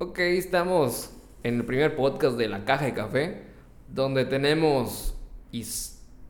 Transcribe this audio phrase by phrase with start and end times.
[0.00, 1.10] Ok, estamos
[1.42, 3.42] en el primer podcast de la caja de café,
[3.92, 5.16] donde tenemos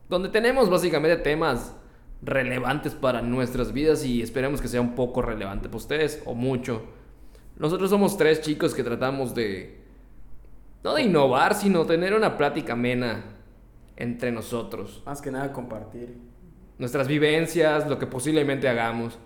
[0.09, 1.75] donde tenemos básicamente temas
[2.23, 6.81] relevantes para nuestras vidas y esperemos que sea un poco relevante para ustedes o mucho.
[7.57, 9.83] Nosotros somos tres chicos que tratamos de
[10.83, 13.23] no de innovar, sino tener una plática amena
[13.97, 15.03] entre nosotros.
[15.05, 16.17] Más que nada compartir
[16.79, 19.19] nuestras vivencias, lo que posiblemente hagamos.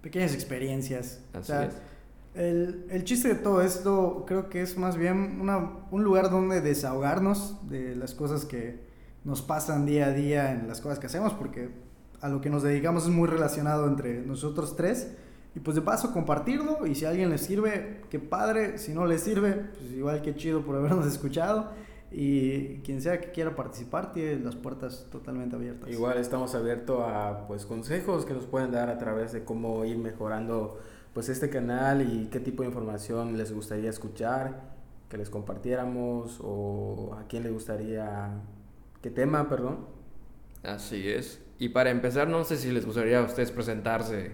[0.00, 1.22] Pequeñas experiencias.
[1.34, 1.93] Así es
[2.34, 6.60] el, el, chiste de todo esto creo que es más bien una, un lugar donde
[6.60, 8.80] desahogarnos de las cosas que
[9.24, 11.70] nos pasan día a día en las cosas que hacemos, porque
[12.20, 15.14] a lo que nos dedicamos es muy relacionado entre nosotros tres.
[15.54, 19.06] Y pues de paso compartirlo y si a alguien le sirve, qué padre, si no
[19.06, 21.70] le sirve, pues igual que chido por habernos escuchado.
[22.10, 25.90] Y quien sea que quiera participar tiene las puertas totalmente abiertas.
[25.90, 29.98] Igual estamos abiertos a pues consejos que nos pueden dar a través de cómo ir
[29.98, 30.78] mejorando
[31.14, 34.74] pues este canal y qué tipo de información les gustaría escuchar,
[35.08, 38.32] que les compartiéramos o a quién le gustaría,
[39.00, 39.86] qué tema, perdón.
[40.64, 41.40] Así es.
[41.58, 44.32] Y para empezar, no sé si les gustaría a ustedes presentarse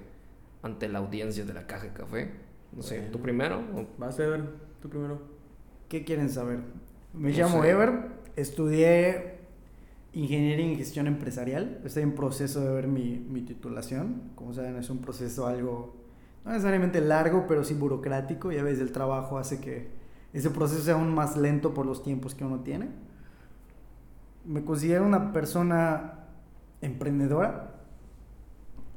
[0.62, 2.30] ante la audiencia de la Caja de Café.
[2.72, 3.62] No sé, ¿tú primero?
[3.98, 4.42] Vas, Ever,
[4.80, 5.20] tú primero.
[5.88, 6.60] ¿Qué quieren saber?
[7.12, 9.40] Me llamo Ever, estudié
[10.12, 11.82] Ingeniería en Gestión Empresarial.
[11.84, 14.30] Estoy en proceso de ver mi, mi titulación.
[14.34, 15.99] Como saben, es un proceso algo
[16.44, 19.88] no necesariamente largo, pero sí burocrático, y a veces el trabajo hace que
[20.32, 22.88] ese proceso sea aún más lento por los tiempos que uno tiene.
[24.44, 26.26] Me considero una persona
[26.80, 27.74] emprendedora.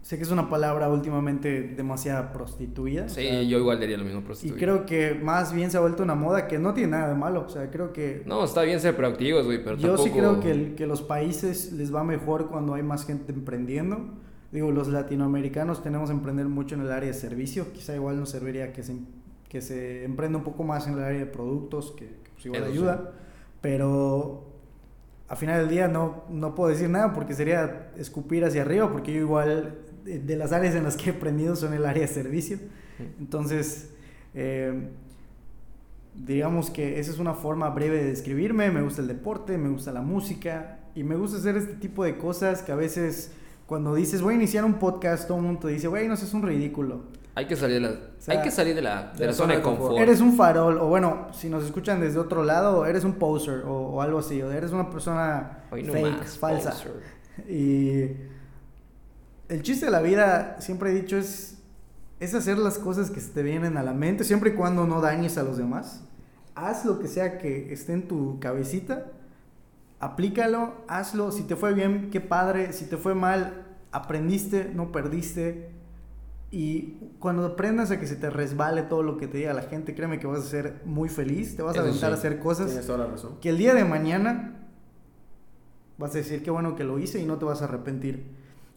[0.04, 3.08] Sé que es una palabra últimamente demasiado prostituida.
[3.08, 4.58] Sí, yo igual diría lo mismo, prostituida.
[4.58, 7.16] Y creo que más bien se ha vuelto una moda que no tiene nada de
[7.16, 7.46] malo.
[7.46, 8.22] O sea, creo que...
[8.26, 11.94] No, está bien ser proactivos, güey, pero Yo sí creo que, que los países les
[11.94, 14.10] va mejor cuando hay más gente emprendiendo
[14.54, 18.30] digo, los latinoamericanos tenemos que emprender mucho en el área de servicio, quizá igual nos
[18.30, 18.96] serviría que se,
[19.50, 23.12] que se emprenda un poco más en el área de productos, que, pues igual ayuda,
[23.62, 24.46] pero
[25.28, 29.12] a final del día no, no puedo decir nada porque sería escupir hacia arriba, porque
[29.12, 32.60] yo igual de, las áreas en las que he aprendido son el área de servicio,
[33.20, 33.90] entonces...
[34.36, 34.90] Eh,
[36.16, 39.92] digamos que esa es una forma breve de describirme, me gusta el deporte, me gusta
[39.92, 43.32] la música y me gusta hacer este tipo de cosas que a veces
[43.66, 46.42] cuando dices voy a iniciar un podcast, todo el mundo dice, güey, no es un
[46.42, 47.02] ridículo.
[47.36, 49.98] Hay que salir de la, hay que salir de la, de la zona de confort.
[49.98, 54.02] Eres un farol, o bueno, si nos escuchan desde otro lado, eres un poser o,
[54.04, 56.76] algo así, o eres una persona fake, falsa.
[57.50, 58.12] Y
[59.50, 61.58] el chiste de la vida, siempre he dicho, es,
[62.20, 65.02] es hacer las cosas que se te vienen a la mente, siempre y cuando no
[65.02, 66.04] dañes a los demás.
[66.54, 69.08] Haz lo que sea que esté en tu cabecita
[70.04, 75.70] aplícalo, hazlo, si te fue bien, qué padre, si te fue mal, aprendiste, no perdiste.
[76.52, 79.96] Y cuando aprendas a que se te resbale todo lo que te diga la gente,
[79.96, 82.86] créeme que vas a ser muy feliz, te vas a aventar a hacer cosas
[83.40, 84.68] que el día de mañana
[85.98, 88.26] vas a decir qué bueno que lo hice y no te vas a arrepentir.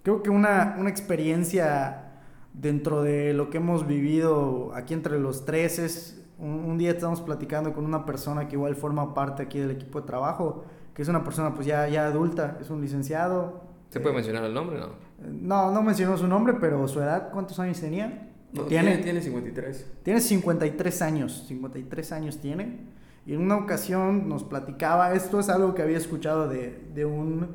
[0.04, 2.20] Creo que una, una experiencia
[2.54, 7.20] dentro de lo que hemos vivido aquí entre los tres es, un, un día estamos
[7.20, 10.64] platicando con una persona que igual forma parte aquí del equipo de trabajo
[10.96, 13.60] que es una persona pues ya, ya adulta, es un licenciado.
[13.90, 14.92] ¿Se puede eh, mencionar el nombre, no?
[15.30, 18.30] No, no mencionó su nombre, pero su edad, ¿cuántos años tenía?
[18.66, 19.86] tiene, tiene 53.
[20.02, 22.78] Tiene 53 años, 53 años tiene.
[23.26, 27.48] Y en una ocasión nos platicaba, esto es algo que había escuchado de, de un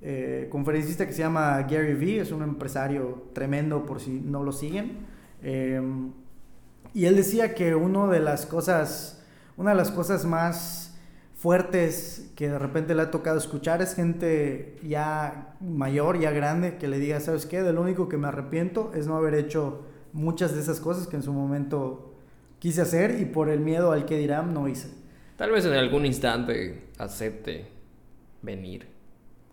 [0.00, 4.50] eh, conferencista que se llama Gary Vee, es un empresario tremendo por si no lo
[4.50, 5.00] siguen.
[5.42, 6.10] Em,
[6.94, 9.22] y él decía que una de las cosas,
[9.58, 10.91] una de las cosas más
[11.42, 16.86] fuertes que de repente le ha tocado escuchar es gente ya mayor, ya grande, que
[16.86, 17.62] le diga, ¿sabes qué?
[17.62, 21.16] De lo único que me arrepiento es no haber hecho muchas de esas cosas que
[21.16, 22.14] en su momento
[22.60, 24.90] quise hacer y por el miedo al que dirán no hice.
[25.36, 27.66] Tal vez en algún instante acepte
[28.40, 28.86] venir.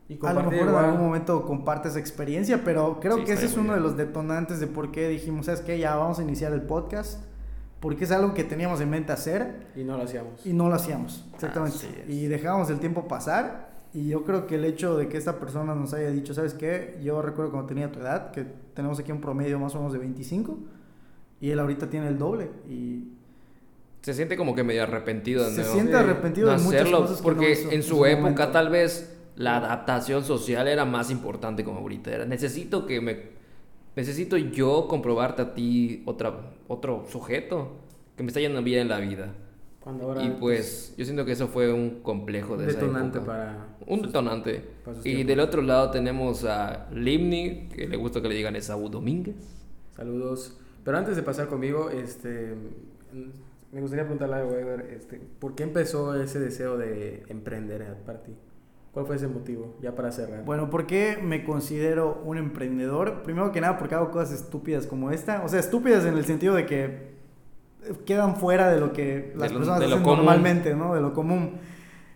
[0.08, 3.58] Y a lo mejor en algún momento comparte esa experiencia, pero creo que ese es
[3.58, 5.80] uno de los detonantes de por qué dijimos, ¿sabes qué?
[5.80, 7.29] Ya vamos a iniciar el podcast
[7.80, 9.68] porque es algo que teníamos en mente hacer.
[9.76, 10.46] Y no lo hacíamos.
[10.46, 12.06] Y no lo hacíamos, exactamente.
[12.08, 13.70] Y dejábamos el tiempo pasar.
[13.94, 17.00] Y yo creo que el hecho de que esta persona nos haya dicho, ¿sabes qué?
[17.02, 18.46] Yo recuerdo cuando tenía tu edad, que
[18.76, 20.60] tenemos aquí un promedio más o menos de 25,
[21.42, 22.52] y él ahorita tiene el doble.
[22.70, 23.14] Y
[24.02, 27.84] se siente como que medio arrepentido de Se siente arrepentido de muchas cosas porque en
[27.84, 32.26] su, época tal vez la adaptación social era más importante como ahorita era.
[32.26, 33.39] Necesito que me
[33.96, 37.78] necesito yo comprobarte a ti otra, otro sujeto
[38.16, 39.34] que me está yendo bien en la vida.
[40.22, 44.64] y pues yo siento que eso fue un complejo de detonante para un detonante.
[45.04, 49.36] y del otro lado tenemos a Limni, que le gusta que le digan Esaú Domínguez.
[49.96, 50.58] Saludos.
[50.84, 52.56] Pero antes de pasar conmigo, este
[53.72, 58.36] me gustaría preguntarle a Weber, este, ¿por qué empezó ese deseo de emprender para ti?
[58.94, 59.76] ¿Cuál fue ese motivo?
[59.82, 60.44] Ya para cerrar.
[60.44, 63.22] Bueno, ¿por qué me considero un emprendedor?
[63.24, 65.44] Primero que nada, porque hago cosas estúpidas como esta.
[65.44, 67.10] O sea, estúpidas en el sentido de que
[68.06, 70.96] quedan fuera de lo que las personas hacen normalmente, ¿no?
[70.96, 71.60] De lo común.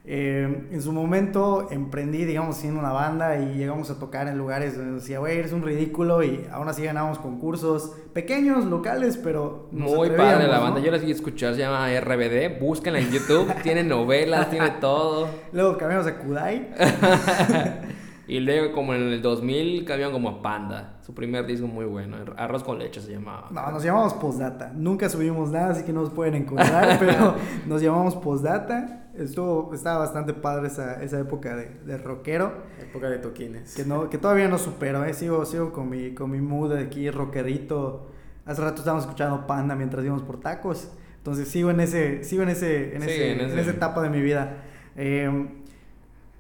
[0.06, 4.78] Eh, en su momento emprendí, digamos, siendo una banda y llegamos a tocar en lugares
[4.78, 9.70] donde decía, güey, eres un ridículo y aún así ganamos concursos pequeños, locales, pero...
[9.72, 13.84] Muy padre la banda, yo la seguí escuchar, se llama RBD, búsquenla en YouTube, tiene
[13.84, 15.30] novelas, tiene todo.
[15.54, 16.68] Luego cambiamos a Kudai.
[18.26, 20.94] Y luego, como en el 2000, cambiaron como a Panda.
[21.06, 22.16] Su primer disco muy bueno.
[22.38, 23.50] Arroz con leche se llamaba.
[23.52, 24.72] No, nos llamamos Postdata.
[24.74, 26.98] Nunca subimos nada, así que no nos pueden encontrar.
[27.00, 27.36] pero
[27.66, 29.03] nos llamamos Postdata.
[29.16, 32.52] Estuvo, estaba bastante padre esa, esa época de, de, rockero.
[32.82, 33.76] Época de toquines.
[33.76, 35.14] Que, no, que todavía no supero, ¿eh?
[35.14, 38.08] Sigo, sigo con, mi, con mi mood aquí, rockerito.
[38.46, 40.92] Hace rato estábamos escuchando Panda mientras íbamos por tacos.
[41.18, 44.64] Entonces sigo en ese, sigo en ese, en, ese, en, esa etapa de mi vida.
[44.96, 45.48] Eh,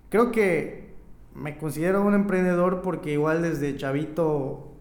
[0.10, 0.96] creo que
[1.36, 4.74] me considero un emprendedor porque igual desde chavito,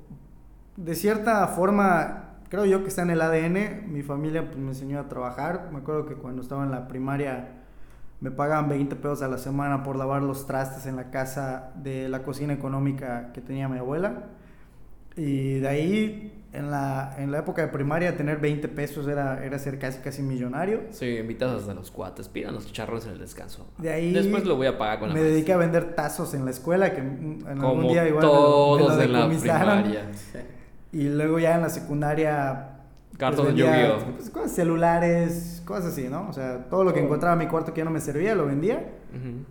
[0.77, 3.93] de cierta forma, creo yo que está en el ADN.
[3.93, 5.69] Mi familia pues, me enseñó a trabajar.
[5.73, 7.62] Me acuerdo que cuando estaba en la primaria
[8.22, 12.08] me pagaban 20 pesos a la semana por lavar los trastes en la casa de
[12.08, 14.26] la cocina económica que tenía mi abuela.
[15.16, 19.58] Y de ahí en la, en la época de primaria tener 20 pesos era, era
[19.58, 20.82] ser casi casi millonario.
[20.90, 23.66] Sí, invitados a los cuates, pidan los chicharrones en el descanso.
[23.78, 26.44] De ahí Después lo voy a pagar con la Me dediqué a vender tazos en
[26.44, 30.08] la escuela, que en algún día igual todos en la primaria.
[30.92, 32.71] Y luego ya en la secundaria...
[33.17, 36.29] Cartas pues, de pues, cosas celulares, cosas así, ¿no?
[36.29, 38.47] O sea, todo lo que encontraba en mi cuarto que ya no me servía, lo
[38.47, 38.93] vendía.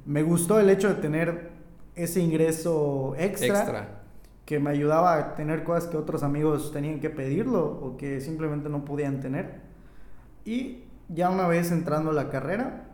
[0.06, 1.52] Me gustó el hecho de tener
[1.96, 3.60] ese ingreso extra.
[3.60, 4.02] extra
[4.52, 8.68] que me ayudaba a tener cosas que otros amigos tenían que pedirlo o que simplemente
[8.68, 9.62] no podían tener.
[10.44, 12.90] Y ya una vez entrando a la carrera,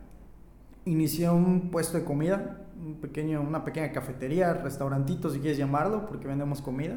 [0.84, 6.28] inicié un puesto de comida, un pequeño, una pequeña cafetería, restaurantito si quieres llamarlo, porque
[6.28, 6.94] vendemos comida.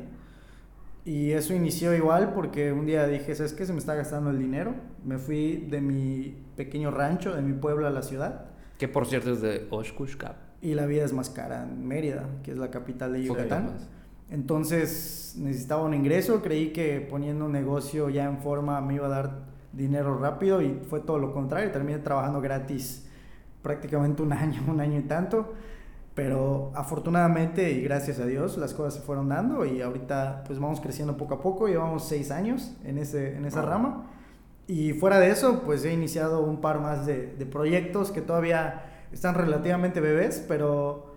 [1.03, 3.65] Y eso inició igual porque un día dije, ¿sabes qué?
[3.65, 4.75] Se me está gastando el dinero.
[5.03, 8.45] Me fui de mi pequeño rancho, de mi pueblo a la ciudad.
[8.77, 10.35] Que por cierto es de Oshkushkap.
[10.61, 13.71] Y la vida es más cara en Mérida, que es la capital de Yucatán.
[14.29, 19.09] Entonces necesitaba un ingreso, creí que poniendo un negocio ya en forma me iba a
[19.09, 23.07] dar dinero rápido y fue todo lo contrario, terminé trabajando gratis
[23.61, 25.53] prácticamente un año, un año y tanto,
[26.13, 30.81] pero afortunadamente y gracias a Dios las cosas se fueron dando y ahorita pues vamos
[30.81, 34.09] creciendo poco a poco, llevamos seis años en, ese, en esa rama.
[34.67, 38.83] Y fuera de eso pues he iniciado un par más de, de proyectos que todavía
[39.11, 41.11] están relativamente bebés, pero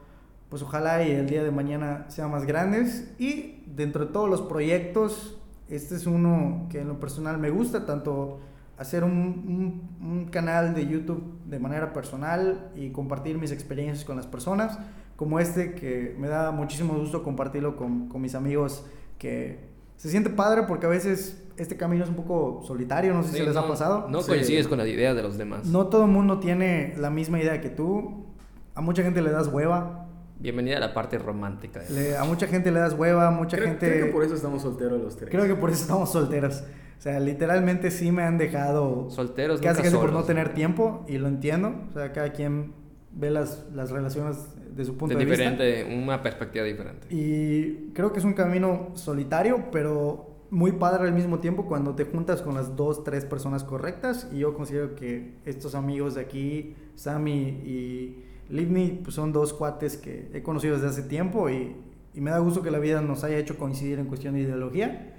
[0.49, 3.12] pues ojalá y el día de mañana sean más grandes.
[3.19, 5.37] Y dentro de todos los proyectos,
[5.69, 8.40] este es uno que en lo personal me gusta, tanto
[8.79, 14.26] hacer un, un, canal de YouTube de manera personal y compartir mis experiencias con las
[14.26, 14.79] personas,
[15.17, 18.85] como este que me da muchísimo gusto compartirlo con, con mis amigos,
[19.19, 19.61] que
[19.97, 23.44] se siente padre porque a veces este camino es un poco solitario, no sé si
[23.44, 24.09] les ha pasado.
[24.09, 25.67] No coincides con las ideas de los demás.
[25.67, 28.26] No todo el mundo tiene la misma idea que tú.
[28.75, 30.05] A mucha gente le das hueva,
[30.44, 31.81] Bienvenida a la parte romántica.
[32.19, 33.88] a mucha gente le das hueva, mucha gente...
[33.88, 35.31] Creo que por eso estamos solteros los tres.
[35.31, 36.62] Creo que por eso estamos solteros.
[37.05, 39.11] O sea, literalmente sí me han dejado...
[39.11, 41.75] Solteros, Casi casi por no tener tiempo, y lo entiendo.
[41.90, 42.73] O sea, cada quien
[43.12, 44.38] ve las, las relaciones
[44.75, 45.81] de su punto de, diferente, vista.
[45.81, 47.07] Diferente, una perspectiva diferente.
[47.11, 52.07] Y creo que es un camino solitario, pero muy padre al mismo tiempo cuando te
[52.07, 54.26] juntas con las dos, tres personas correctas.
[54.33, 59.99] Y yo considero que estos amigos de aquí, Sammy y Livni pues son dos cuates
[59.99, 61.76] que he conocido desde hace tiempo y,
[62.14, 65.12] y, me da gusto que la vida nos haya hecho coincidir en cuestión de ideología.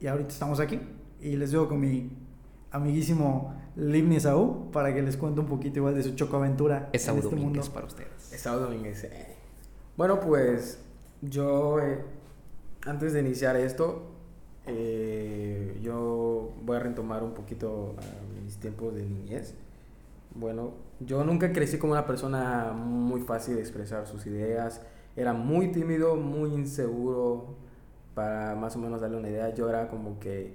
[0.00, 0.80] Y ahorita estamos aquí
[1.22, 2.10] y les dejo con mi
[2.70, 7.18] amiguísimo Livni Saúl para que les cuente un poquito igual de su chocoaventura es en
[7.18, 7.62] este mundo.
[7.72, 8.32] para ustedes.
[8.32, 9.04] Es Domínguez.
[9.04, 9.36] Eh.
[9.96, 10.78] Bueno, pues
[11.22, 12.02] yo eh,
[12.86, 14.02] antes de iniciar esto,
[14.66, 19.54] eh, yo voy a retomar un poquito a mis tiempos de niñez.
[20.34, 24.80] Bueno, yo nunca crecí como una persona muy fácil de expresar sus ideas.
[25.14, 27.54] Era muy tímido, muy inseguro.
[28.14, 30.52] Para más o menos darle una idea, yo era como que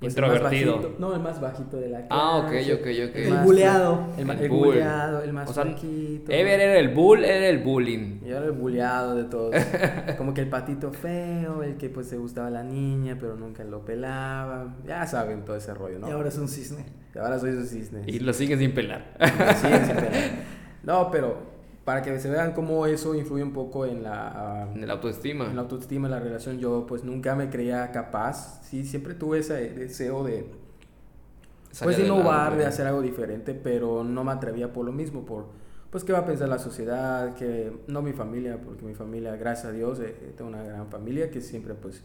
[0.00, 0.94] pues, Introvertido.
[0.98, 2.08] no, el más bajito de la clase.
[2.10, 3.16] Ah, ok, ok, ok.
[3.16, 4.06] El buleado.
[4.16, 6.32] El, el, buleado, el más bajito.
[6.32, 8.20] Ever era el bull, era el bullying.
[8.24, 9.54] Yo era el buleado de todos.
[10.16, 13.62] Como que el patito feo, el que pues se gustaba a la niña, pero nunca
[13.62, 14.74] lo pelaba.
[14.86, 16.08] Ya saben todo ese rollo, ¿no?
[16.08, 16.86] Y ahora es un cisne.
[17.14, 18.02] Y ahora soy un cisne.
[18.06, 19.14] Y lo siguen sin pelar.
[19.20, 20.12] Lo siguen sin pelar.
[20.82, 21.36] No, pero
[21.90, 24.68] para que se vean cómo eso influye un poco en la...
[24.72, 25.46] en la autoestima.
[25.46, 26.60] En la autoestima, en la relación.
[26.60, 28.62] Yo pues nunca me creía capaz.
[28.62, 30.46] Sí, siempre tuve ese deseo de...
[31.82, 35.46] pues innovar, de hacer algo diferente, pero no me atrevía por lo mismo, por
[35.90, 39.66] pues qué va a pensar la sociedad, que no mi familia, porque mi familia, gracias
[39.66, 42.04] a Dios, eh, tengo una gran familia que siempre pues,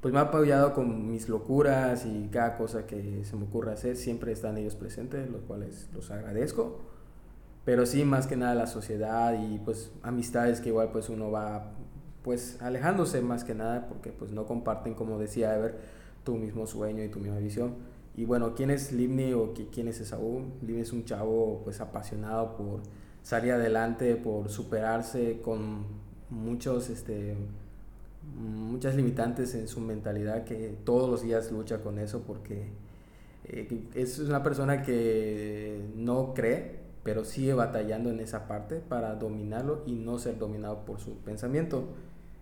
[0.00, 3.96] pues me ha apoyado con mis locuras y cada cosa que se me ocurra hacer,
[3.96, 6.95] siempre están ellos presentes, los cuales los agradezco.
[7.66, 11.72] Pero sí, más que nada la sociedad y pues amistades que igual pues uno va
[12.22, 15.76] pues alejándose más que nada porque pues no comparten, como decía Ever,
[16.24, 17.74] tu mismo sueño y tu misma visión.
[18.16, 20.44] Y bueno, ¿quién es Livni o quién es Esaú?
[20.62, 22.82] Livni es un chavo pues apasionado por
[23.22, 25.86] salir adelante, por superarse con
[26.30, 27.36] muchos, este,
[28.38, 32.68] muchas limitantes en su mentalidad que todos los días lucha con eso porque
[33.44, 39.84] eh, es una persona que no cree, pero sigue batallando en esa parte para dominarlo
[39.86, 41.84] y no ser dominado por su pensamiento.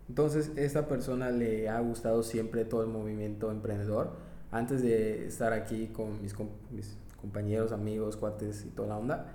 [0.09, 4.13] Entonces, esta persona le ha gustado siempre todo el movimiento emprendedor.
[4.51, 6.35] Antes de estar aquí con mis,
[6.71, 9.27] mis compañeros, amigos, cuates y toda la onda,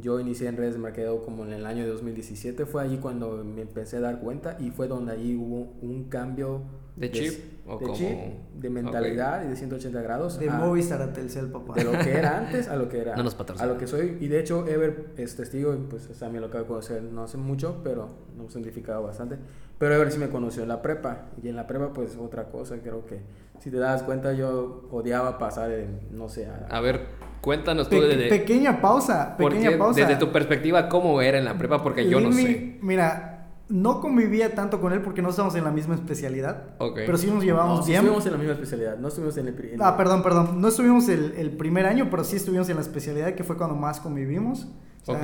[0.00, 3.62] yo inicié en redes de mercadeo como en el año 2017, fue allí cuando me
[3.62, 6.62] empecé a dar cuenta y fue donde ahí hubo un cambio
[6.96, 8.18] de, chip, de, chip,
[8.54, 10.38] de mentalidad y de 180 grados.
[10.38, 11.74] De Movistar a Telcel, papá.
[11.74, 13.16] De lo que era antes a lo que era.
[13.16, 14.18] No nos a lo que soy.
[14.20, 17.80] Y de hecho, Ever es testigo, pues también lo acabo de conocer no hace mucho,
[17.82, 19.38] pero nos hemos identificado bastante.
[19.78, 21.26] Pero Ever sí me conoció en la prepa.
[21.42, 23.20] Y en la prepa, pues otra cosa, creo que
[23.60, 26.46] si te das cuenta, yo odiaba pasar, en, no sé.
[26.46, 27.06] A, ver,
[27.44, 28.28] cuéntanos tú desde.
[28.28, 30.00] Pequeña pausa, pequeña pausa.
[30.00, 31.82] Desde tu perspectiva, ¿cómo era en la prepa?
[31.82, 32.78] Porque yo no sé.
[32.80, 33.34] Mira,
[33.68, 36.76] no convivía tanto con él porque no estábamos en la misma especialidad.
[36.94, 38.00] Pero sí nos llevábamos no, bien.
[38.00, 39.76] Sí estuvimos en la misma especialidad, no estuvimos en el...
[39.80, 40.60] Ah, perdón, perdón.
[40.60, 43.76] No estuvimos el, el, primer año, pero sí estuvimos en la especialidad que fue cuando
[43.76, 44.68] más convivimos.
[45.06, 45.14] O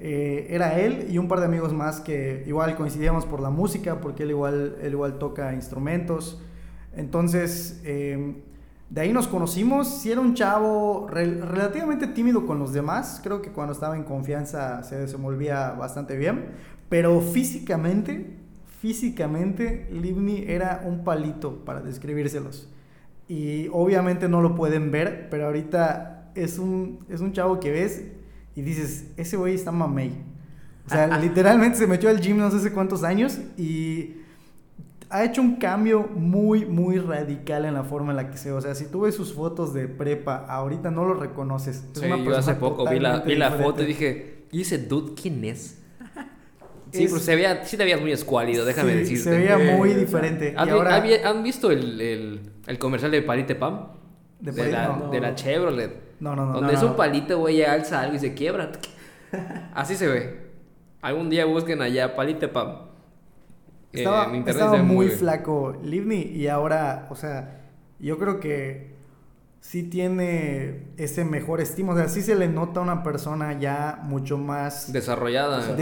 [0.00, 4.00] eh, era él y un par de amigos más que igual coincidíamos por la música,
[4.00, 6.40] porque él igual, él igual toca instrumentos.
[6.94, 8.42] Entonces, em,
[8.90, 9.88] de ahí nos conocimos.
[9.88, 14.82] Si era un chavo relativamente tímido con los demás, creo que cuando estaba en confianza
[14.82, 16.46] se desenvolvía bastante bien,
[16.88, 18.38] pero físicamente,
[18.80, 22.68] físicamente, Livni era un palito para describírselos.
[23.28, 28.04] Y obviamente no lo pueden ver, pero ahorita es un, es un chavo que ves
[28.54, 30.12] y dices, ese güey está mamey.
[30.86, 34.16] O sea, literalmente se metió al gym no sé cuántos años y
[35.10, 38.56] ha hecho un cambio muy, muy radical en la forma en la que se ve.
[38.56, 41.84] O sea, si tú ves sus fotos de prepa, ahorita no lo reconoces.
[41.94, 45.14] Es sí, yo hace poco vi la, vi la foto y dije, ¿y ese dude
[45.20, 45.76] quién es?
[46.90, 49.24] Sí, pero se veía, sí te veías muy escuálido, déjame sí, decirte.
[49.24, 50.54] Se veía muy diferente.
[50.56, 53.88] ¿Han, ¿Han visto el, el, el, comercial de Palite Pam?
[54.40, 56.08] De, de, la, de la Chevrolet.
[56.20, 56.54] No, no, no.
[56.54, 58.72] Donde es un palito, güey, alza algo y se quiebra.
[59.74, 60.48] Así se ve.
[61.02, 62.88] Algún día busquen allá Palite Pam.
[63.92, 67.62] Estaba, estaba muy, flaco Livni y ahora, o sea,
[67.98, 68.98] yo creo que
[69.60, 71.96] sí tiene ese mejor estímulo.
[71.96, 74.92] O sea, sí se le nota a una persona ya mucho más...
[74.92, 75.74] Desarrollada.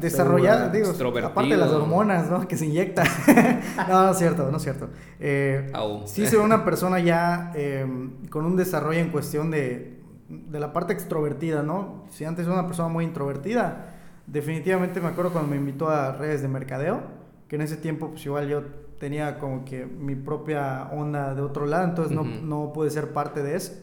[0.00, 0.92] desarrollada, digo,
[1.24, 2.46] aparte de las hormonas, ¿no?
[2.46, 3.04] Que se inyecta.
[3.88, 4.90] no, no es cierto, no es cierto.
[5.18, 5.72] Eh,
[6.06, 10.72] sí se ve una persona ya em, con un desarrollo en cuestión de, de la
[10.72, 12.04] parte extrovertida, ¿no?
[12.10, 13.94] Si antes era una persona muy introvertida,
[14.26, 17.21] definitivamente me acuerdo cuando me invitó a redes de mercadeo
[17.52, 18.62] que en ese tiempo pues igual yo
[18.98, 23.42] tenía como que mi propia onda de otro lado, entonces no, no pude ser parte
[23.42, 23.74] de eso.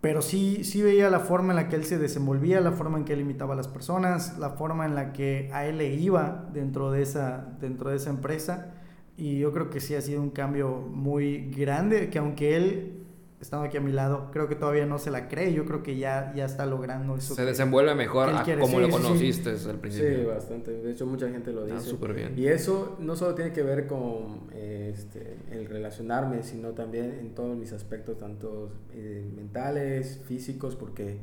[0.00, 3.04] Pero sí, sí veía la forma en la que él se desenvolvía, la forma en
[3.04, 6.48] que él imitaba a las personas, la forma en la que a él le iba
[6.52, 8.72] dentro de esa, dentro de esa empresa.
[9.16, 12.97] Y yo creo que sí ha sido un cambio muy grande, que aunque él
[13.40, 15.52] estando aquí a mi lado, creo que todavía no se la cree.
[15.52, 17.34] Yo creo que ya, ya está logrando eso.
[17.34, 20.18] Se desenvuelve mejor a como lo conociste al principio.
[20.18, 20.72] Sí, bastante.
[20.72, 21.80] De hecho, mucha gente lo ah, dice.
[21.80, 22.34] súper bien.
[22.36, 27.56] Y eso no solo tiene que ver con este, el relacionarme, sino también en todos
[27.56, 31.18] mis aspectos, tanto eh, mentales, físicos, porque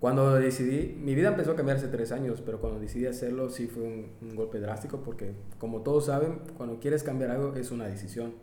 [0.00, 3.68] cuando decidí, mi vida empezó a cambiar hace tres años, pero cuando decidí hacerlo sí
[3.68, 7.86] fue un, un golpe drástico, porque como todos saben, cuando quieres cambiar algo es una
[7.86, 8.34] decisión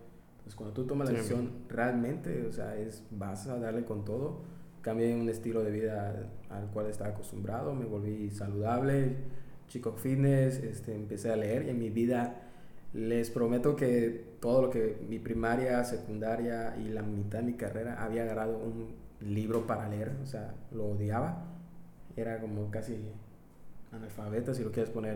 [0.51, 4.41] pues cuando tú tomas la decisión realmente, o sea, es, vas a darle con todo.
[4.81, 9.15] Cambié un estilo de vida al cual estaba acostumbrado, me volví saludable,
[9.69, 12.41] chico fitness, este, empecé a leer y en mi vida
[12.93, 18.03] les prometo que todo lo que mi primaria, secundaria y la mitad de mi carrera
[18.03, 18.89] había agarrado un
[19.21, 21.45] libro para leer, o sea, lo odiaba.
[22.17, 22.97] Era como casi
[23.93, 25.15] analfabeta, si lo quieres poner.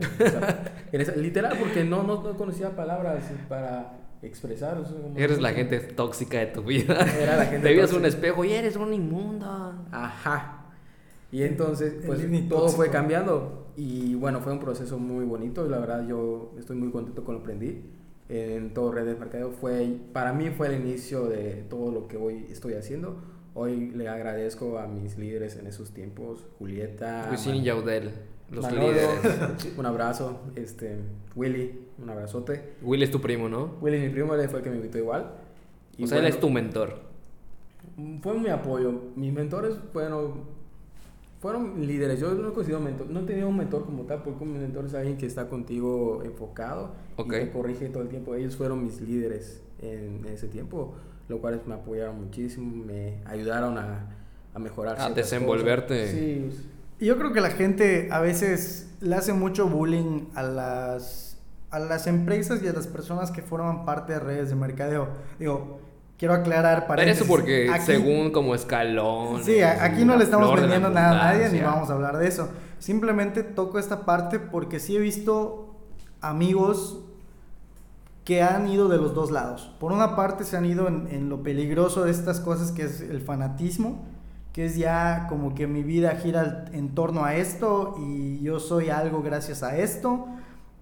[1.17, 4.83] literal, porque no, no, no conocía palabras para expresar.
[5.15, 7.05] eres la gente tóxica de tu vida.
[7.19, 9.45] Era la gente Te veías un espejo y eres un inmundo.
[9.91, 10.65] Ajá.
[11.31, 13.67] Y entonces, pues todo fue cambiando.
[13.75, 15.65] Y bueno, fue un proceso muy bonito.
[15.65, 17.81] Y la verdad, yo estoy muy contento con lo que aprendí.
[18.29, 22.17] En todo redes de mercadeo fue, para mí fue el inicio de todo lo que
[22.17, 23.17] hoy estoy haciendo.
[23.53, 27.29] Hoy le agradezco a mis líderes en esos tiempos, Julieta.
[27.33, 28.11] Y Yaudel,
[28.51, 28.91] los Manolo.
[29.77, 30.97] Un abrazo, este,
[31.35, 32.73] Willy, un abrazote.
[32.81, 33.75] Will es tu primo, ¿no?
[33.81, 35.31] Willy, mi primo, él fue el que me invitó igual.
[35.97, 36.99] Y o sea, él bueno, es tu mentor.
[38.21, 38.91] Fue mi apoyo.
[39.15, 40.41] Mis mentores fueron,
[41.39, 42.19] fueron líderes.
[42.19, 43.09] Yo no he considerado mentor.
[43.09, 46.21] No he tenido un mentor como tal, porque un mentor es alguien que está contigo
[46.23, 47.27] enfocado Ok.
[47.27, 48.35] y te corrige todo el tiempo.
[48.35, 50.95] Ellos fueron mis líderes en ese tiempo,
[51.29, 54.09] lo cual me apoyaron muchísimo, me ayudaron a,
[54.53, 54.99] a mejorar.
[54.99, 56.01] A desenvolverte.
[56.01, 56.15] cosas.
[56.15, 61.37] Sí, Y Yo creo que la gente a veces le hace mucho bullying a las,
[61.69, 65.09] a las empresas y a las personas que forman parte de redes de mercadeo.
[65.37, 65.79] Digo,
[66.17, 69.43] quiero aclarar para eso porque según como escalón.
[69.43, 72.49] Sí, aquí no le estamos vendiendo nada a nadie ni vamos a hablar de eso.
[72.79, 75.75] Simplemente toco esta parte porque sí he visto
[76.21, 76.99] amigos
[78.23, 79.71] que han ido de los dos lados.
[79.79, 83.01] Por una parte se han ido en, en lo peligroso de estas cosas que es
[83.01, 84.03] el fanatismo,
[84.55, 88.89] que es ya como que mi vida gira en torno a esto y yo soy
[88.89, 90.27] algo gracias a esto.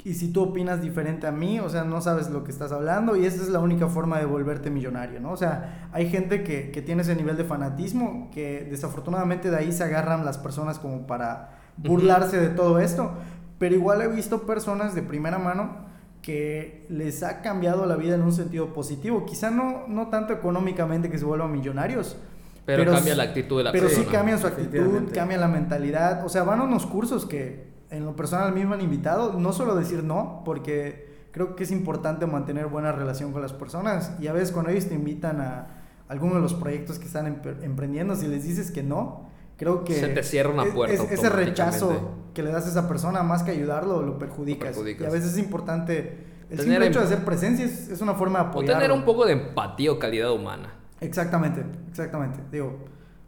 [0.05, 3.15] Y si tú opinas diferente a mí, o sea, no sabes lo que estás hablando
[3.15, 5.31] y esa es la única forma de volverte millonario, ¿no?
[5.31, 9.71] O sea, hay gente que, que tiene ese nivel de fanatismo que desafortunadamente de ahí
[9.71, 13.13] se agarran las personas como para burlarse de todo esto.
[13.57, 15.87] Pero igual he visto personas de primera mano
[16.21, 19.25] que les ha cambiado la vida en un sentido positivo.
[19.25, 22.17] Quizá no, no tanto económicamente que se vuelvan millonarios.
[22.65, 24.17] Pero, cambia sí- la actitud de la pero sí persona.
[24.17, 25.11] cambian su actitud, Efectivamente.
[25.13, 26.25] cambia la mentalidad.
[26.25, 29.33] O sea, van a unos cursos que en lo personal a mí me han invitado.
[29.33, 34.13] No solo decir no, porque creo que es importante mantener buena relación con las personas.
[34.19, 35.67] Y a veces cuando ellos te invitan a
[36.07, 39.95] alguno de los proyectos que están empre- emprendiendo, si les dices que no, creo que...
[39.95, 43.23] Se te cierra una es- puerta es- ese rechazo que le das a esa persona,
[43.23, 44.69] más que ayudarlo, lo perjudicas.
[44.69, 45.01] Lo perjudicas.
[45.03, 46.31] Y a veces es importante...
[46.49, 48.75] El Tener simple hecho de em- hacer presencia es, es una forma de O apoyar.
[48.77, 50.75] tener un poco de empatía o calidad humana.
[51.05, 52.39] Exactamente, exactamente.
[52.51, 52.77] Digo,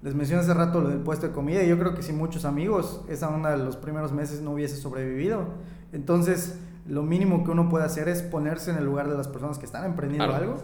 [0.01, 2.45] les mencioné hace rato lo del puesto de comida y yo creo que si muchos
[2.45, 5.45] amigos esa onda de los primeros meses no hubiese sobrevivido.
[5.93, 6.57] Entonces,
[6.87, 9.65] lo mínimo que uno puede hacer es ponerse en el lugar de las personas que
[9.65, 10.43] están emprendiendo Claro.
[10.43, 10.63] algo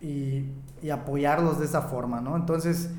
[0.00, 0.50] y,
[0.82, 2.36] y apoyarlos de esa forma, ¿no?
[2.36, 2.90] Entonces,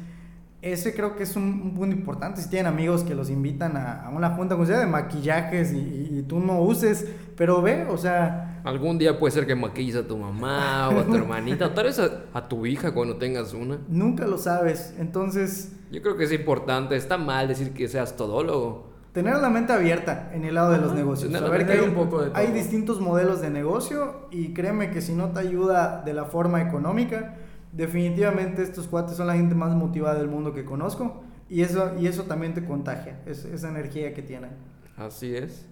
[0.64, 2.42] ese creo que es un, un punto importante.
[2.42, 6.20] Si tienen amigos que los invitan a, a una junta con de maquillajes y, y-
[6.20, 7.06] y tú no uses,
[7.38, 11.06] pero ve, o sea, Algún día puede ser que maquilles a tu mamá o a
[11.06, 13.78] tu hermanita, o tal vez a, a tu hija cuando tengas una.
[13.88, 14.94] nunca lo sabes.
[15.00, 18.94] Entonces, Yo creo que es importante, está mal decir que seas todólogo.
[19.14, 21.32] Tener la mente abierta en el lado de los Ajá, negocios.
[21.32, 22.38] Saber que hay, un poco de todo.
[22.38, 26.62] hay distintos modelos de negocio y créeme que si no te ayuda de la forma
[26.62, 27.36] económica,
[27.72, 32.08] definitivamente estos cuates son la gente más motivada del mundo que conozco y eso, y
[32.08, 34.52] eso también te contagia, es- esa energía que tienen.
[34.98, 35.66] Así es.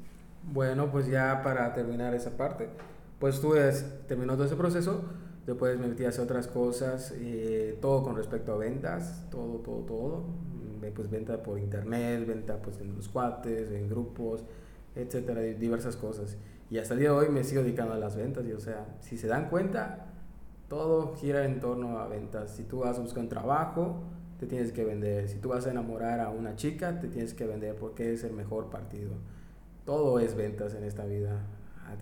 [0.52, 2.70] Bueno, pues ya para terminar esa parte,
[3.20, 3.54] pues tú
[4.08, 5.04] terminó todo ese proceso,
[5.46, 9.80] después me metí a hacer otras cosas, eh, todo con respecto a ventas, todo, todo,
[9.86, 14.44] todo, Mm, pues venta por internet, venta pues en los cuates, en grupos,
[14.96, 16.38] etcétera, di- diversas cosas.
[16.70, 18.86] Y hasta el día de hoy me sigo dedicando a las ventas, y o sea,
[19.00, 20.08] si se dan cuenta,
[20.70, 22.52] todo gira en torno a ventas.
[22.56, 24.04] Si tú vas a buscar un trabajo,
[24.40, 25.30] te tienes que vender.
[25.30, 28.34] Si tú vas a enamorar a una chica, te tienes que vender porque es el
[28.34, 29.12] mejor partido.
[29.86, 31.42] Todo es ventas en esta vida.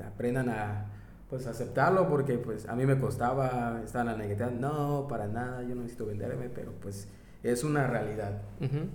[0.06, 0.86] Aprendan a
[1.30, 4.52] pues aceptarlo porque pues a mí me costaba estar en la negativa.
[4.52, 7.08] No, para nada, yo no necesito venderme, pero pues
[7.42, 8.42] es una realidad.
[8.60, 8.90] Ujú.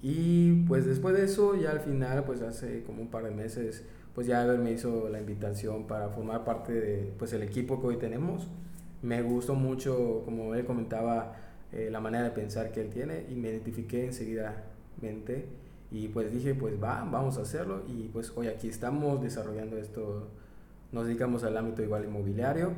[0.00, 3.84] Y pues después de eso, ya al final, pues hace como un par de meses,
[4.14, 7.88] pues ya Ever me hizo la invitación para formar parte de pues el equipo que
[7.88, 8.48] hoy tenemos.
[9.02, 11.36] Me gustó mucho, como él comentaba,
[11.72, 15.46] eh, la manera de pensar que él tiene y me identifiqué enseguidamente
[15.90, 20.28] y pues dije, pues va, vamos a hacerlo y pues hoy aquí estamos desarrollando esto,
[20.92, 22.72] nos dedicamos al ámbito igual inmobiliario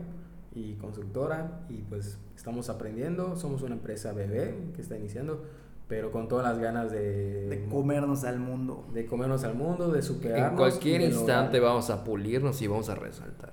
[0.54, 5.44] y constructora y pues estamos aprendiendo, somos una empresa bebé que está iniciando,
[5.88, 8.86] pero con todas las ganas de, De comernos al mundo.
[8.94, 10.50] de comernos al mundo, de superarnos.
[10.52, 13.52] En cualquier instante lograr- vamos a pulirnos y vamos a resaltar.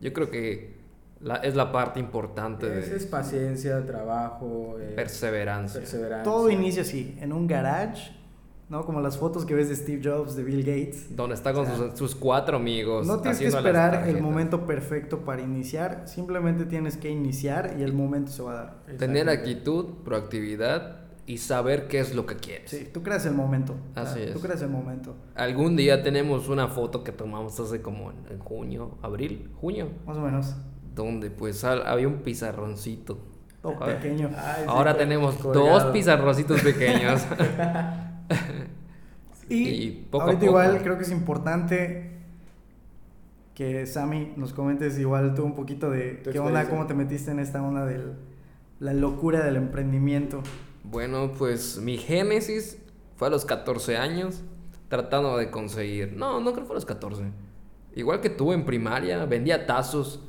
[0.00, 0.80] Yo creo que
[1.20, 5.80] la- es la parte importante Es, de es paciencia, trabajo, eh, perseverancia.
[5.80, 6.24] perseverancia.
[6.24, 8.12] Todo inicia así, en un garage,
[8.68, 8.84] ¿no?
[8.84, 11.14] Como las fotos que ves de Steve Jobs, de Bill Gates.
[11.16, 13.06] Donde está con O sea, sus, sus cuatro amigos.
[13.06, 17.92] No tienes que esperar el momento perfecto para iniciar, simplemente tienes que iniciar y el
[17.92, 18.82] momento se va a dar.
[18.98, 22.70] Tener actitud, proactividad y saber qué es lo que quieres.
[22.70, 23.74] Sí, tú creas el momento.
[23.94, 24.44] Así Tú es.
[24.44, 25.14] creas el momento.
[25.34, 30.20] Algún día tenemos una foto que tomamos hace como en, junio, abril, junio, Más o
[30.20, 30.56] menos.
[30.94, 33.18] donde pues había un pizarroncito.
[33.62, 33.98] Ver.
[34.00, 34.30] pequeño.
[34.36, 35.66] Ay, Ahora tenemos colgado.
[35.68, 37.22] dos pizarroncitos pequeños.
[39.48, 40.50] Y, Y poco a ahorita poco.
[40.50, 42.12] igual creo que es importante
[43.54, 47.38] que Sammy nos comentes igual tú un poquito de qué onda, cómo te metiste en
[47.38, 48.00] esta onda de
[48.80, 50.42] la locura del emprendimiento.
[50.84, 52.78] Bueno, pues mi génesis
[53.16, 54.42] fue a los 14 años
[54.88, 56.14] tratando de conseguir.
[56.16, 57.24] No, no creo que fue a los 14.
[57.94, 60.22] Igual que tú en primaria, vendía tazos.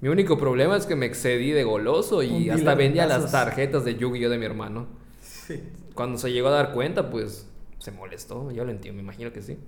[0.00, 3.96] Mi único problema es que me excedí de goloso y hasta vendía las tarjetas de
[3.96, 4.86] Yu-Gi-Oh de mi hermano.
[5.20, 5.62] Sí.
[6.00, 8.50] Cuando se llegó a dar cuenta, pues se molestó.
[8.52, 9.58] Yo lo entiendo, me imagino que sí.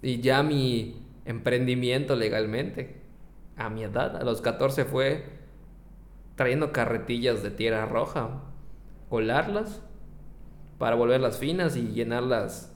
[0.00, 3.02] Y ya mi emprendimiento legalmente,
[3.54, 5.26] a mi edad, a los 14 fue
[6.36, 8.44] trayendo carretillas de tierra roja,
[9.10, 9.82] colarlas
[10.78, 12.74] para volverlas finas y llenarlas.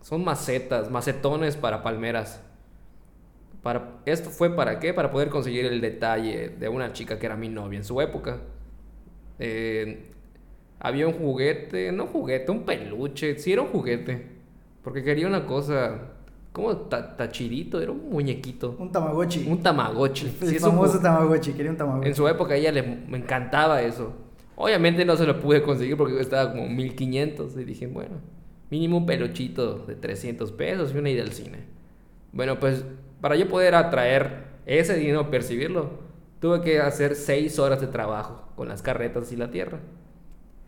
[0.00, 2.42] Son macetas, macetones para palmeras.
[3.62, 4.92] Para, ¿Esto fue para qué?
[4.92, 8.40] Para poder conseguir el detalle de una chica que era mi novia en su época.
[9.38, 10.15] Eh,
[10.86, 14.24] había un juguete, no juguete, un peluche, sí era un juguete.
[14.84, 16.12] Porque quería una cosa,
[16.52, 18.76] como tachirito, era un muñequito.
[18.78, 19.46] Un tamagotchi.
[19.48, 20.32] Un tamagotchi.
[20.42, 22.08] El famoso tamagotchi, quería un tamagotchi.
[22.08, 24.12] En su época a ella le me encantaba eso.
[24.54, 28.20] Obviamente no se lo pude conseguir porque estaba como 1500 y dije, bueno,
[28.70, 31.64] mínimo un peluchito de 300 pesos y una ida al cine.
[32.32, 32.84] Bueno, pues
[33.20, 35.90] para yo poder atraer ese dinero, percibirlo,
[36.38, 39.80] tuve que hacer 6 horas de trabajo con las carretas y la tierra.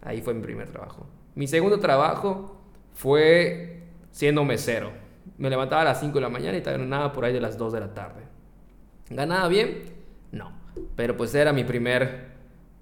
[0.03, 1.07] Ahí fue mi primer trabajo.
[1.35, 2.61] Mi segundo trabajo
[2.95, 4.91] fue siendo mesero.
[5.37, 7.73] Me levantaba a las 5 de la mañana y terminaba por ahí de las 2
[7.73, 8.23] de la tarde.
[9.11, 9.85] ¿Ganaba bien?
[10.33, 10.53] No.
[10.97, 12.39] Pero pues era mi primer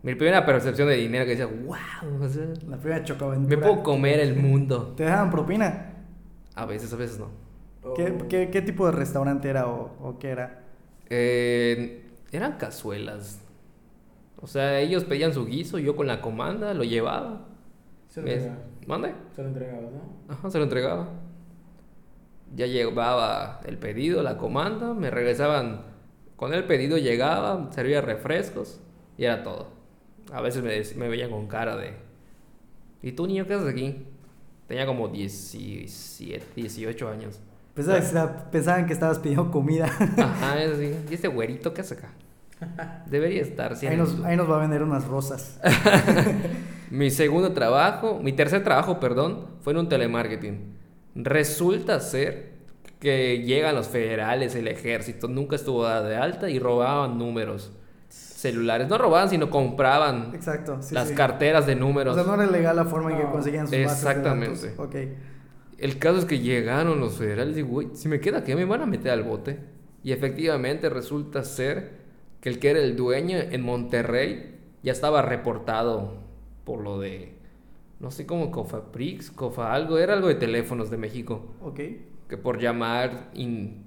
[0.07, 2.29] mi primera percepción de dinero que decía, wow.
[2.69, 3.57] la primera chocaventura.
[3.57, 4.95] Me puedo comer el mundo.
[4.97, 5.95] ¿Te dejaban propina?
[6.55, 7.31] A veces, a veces no.
[7.97, 10.63] ¿Qué, qué, tipo de restaurante era o, o qué era?
[11.11, 13.41] Eh, eran cazuelas.
[14.41, 17.47] O sea, ellos pedían su guiso, yo con la comanda lo llevaba.
[18.09, 18.59] Se lo entregaba.
[18.87, 19.15] ¿Mande?
[19.35, 20.33] Se lo entregaba, ¿no?
[20.33, 21.09] Ajá, se lo entregaba.
[22.55, 25.83] Ya llevaba el pedido, la comanda, me regresaban.
[26.37, 28.81] Con el pedido llegaba, servía refrescos
[29.17, 29.69] y era todo.
[30.33, 31.95] A veces me, me veían con cara de.
[33.03, 34.07] ¿Y tú, niño, qué haces aquí?
[34.67, 37.41] Tenía como 17, 18 años.
[37.75, 39.87] Pensaban, que estabas pidiendo comida.
[40.17, 40.95] Ajá, es así.
[41.11, 42.11] ¿Y ese güerito qué hace acá?
[43.07, 43.75] Debería estar.
[43.75, 45.61] ahí, nos, ahí nos va a vender unas rosas.
[46.91, 50.77] mi segundo trabajo, mi tercer trabajo, perdón, fue en un telemarketing.
[51.15, 52.57] Resulta ser
[53.01, 57.73] que llegan los federales, el ejército, nunca estuvo de alta y robaban números
[58.09, 58.89] celulares.
[58.89, 62.17] No robaban, sino compraban Exacto, las carteras de números.
[62.17, 64.75] O sea, no era legal la forma en que conseguían sus Exactamente.
[64.77, 64.95] Ok.
[65.79, 68.83] El caso es que llegaron los federales y, güey, si me queda aquí, me van
[68.83, 69.59] a meter al bote.
[70.03, 72.06] Y efectivamente resulta ser
[72.47, 74.55] que el que era el dueño en Monterrey
[74.85, 76.19] ya estaba reportado
[76.63, 77.33] por lo de,
[77.99, 81.57] no sé cómo, Cofaprix, Cofa algo, era algo de teléfonos de México.
[81.61, 81.81] Ok.
[82.29, 83.79] Que por llamar y,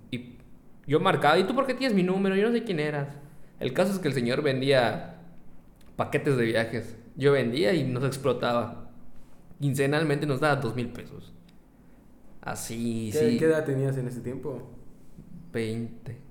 [0.86, 2.36] yo marcaba, ¿y tú por qué tienes mi número?
[2.36, 3.08] Yo no sé quién eras.
[3.62, 5.22] El caso es que el señor vendía
[5.96, 6.98] paquetes de viajes.
[7.16, 8.90] Yo vendía y nos explotaba.
[9.62, 11.32] Quincenalmente nos daba dos mil pesos.
[12.42, 13.38] Así, ¿Qué, sí.
[13.38, 14.70] ¿Qué edad tenías en ese tiempo?
[15.54, 16.29] Veinte.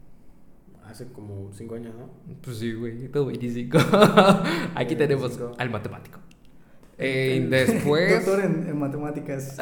[0.88, 2.10] Hace como cinco años, ¿no?
[2.40, 3.78] Pues sí, güey, todo 25.
[4.74, 6.20] Aquí tenemos al matemático.
[6.96, 8.24] Eh, después.
[8.24, 9.56] Doctor en, matemáticas.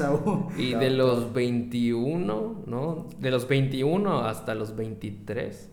[0.58, 3.08] y de los 21, ¿no?
[3.18, 5.70] De los 21 hasta los 23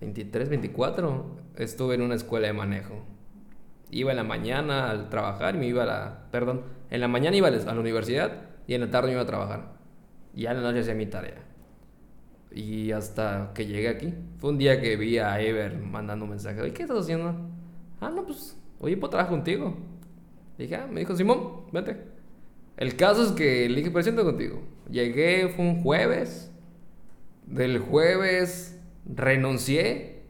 [0.00, 3.04] 23, 24, estuve en una escuela de manejo.
[3.90, 6.18] Iba en la mañana al trabajar y me iba a la...
[6.30, 8.32] Perdón, en la mañana iba a la universidad
[8.66, 9.72] y en la tarde me iba a trabajar.
[10.34, 11.47] Y ya en la noche hacía mi tarea.
[12.52, 14.14] Y hasta que llegué aquí.
[14.38, 16.60] Fue un día que vi a Ever mandando un mensaje.
[16.60, 17.34] Oye, ¿qué estás haciendo?
[18.00, 19.76] Ah, no, pues, oye, puedo trabajar contigo.
[20.56, 21.96] dije, ah, me dijo, Simón, vete.
[22.76, 24.62] El caso es que le dije, presento contigo.
[24.90, 26.50] Llegué, fue un jueves.
[27.44, 30.22] Del jueves renuncié.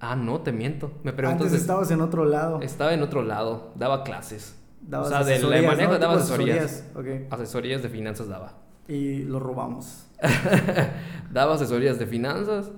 [0.00, 0.92] Ah, no, te miento.
[1.04, 1.46] Me preguntas.
[1.46, 2.60] Antes estabas en otro lado.
[2.60, 4.58] Estaba en otro lado, daba clases.
[4.92, 6.84] o sea, de manejo daba asesorías.
[7.30, 8.58] Asesorías de finanzas daba.
[8.88, 10.06] Y lo robamos.
[11.32, 12.70] daba asesorías de finanzas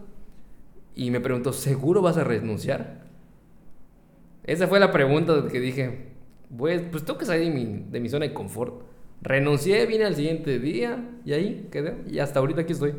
[0.94, 3.04] y me preguntó, ¿seguro vas a renunciar?
[4.44, 6.08] Esa fue la pregunta que dije,
[6.56, 8.82] pues, pues tengo que salir de mi, de mi zona de confort.
[9.22, 12.02] Renuncié, vine al siguiente día y ahí quedé.
[12.06, 12.94] Y hasta ahorita aquí estoy.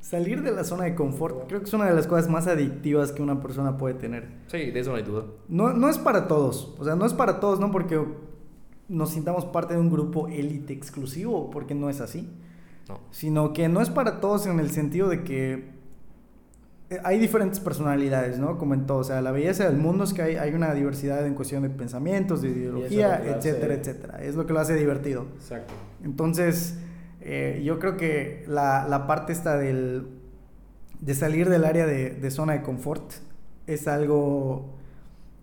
[0.00, 3.12] Salir de la zona de confort creo que es una de las cosas más adictivas
[3.12, 4.28] que una persona puede tener.
[4.48, 5.26] Sí, de eso no hay duda.
[5.48, 7.70] No, no es para todos, o sea, no es para todos, ¿no?
[7.70, 8.04] Porque
[8.88, 12.28] nos sintamos parte de un grupo élite exclusivo, porque no es así.
[12.88, 13.00] No.
[13.10, 15.70] Sino que no es para todos en el sentido de que
[16.90, 18.58] eh, hay diferentes personalidades, ¿no?
[18.58, 21.26] Como en todo, o sea, la belleza del mundo es que hay, hay una diversidad
[21.26, 24.22] en cuestión de pensamientos, de ideología, etcétera, etcétera.
[24.22, 25.26] Es lo que lo hace divertido.
[25.36, 25.72] Exacto.
[26.04, 26.76] Entonces
[27.24, 30.08] eh, yo creo que la, la, parte esta del,
[31.00, 33.12] de salir del área de, de, zona de confort
[33.68, 34.74] es algo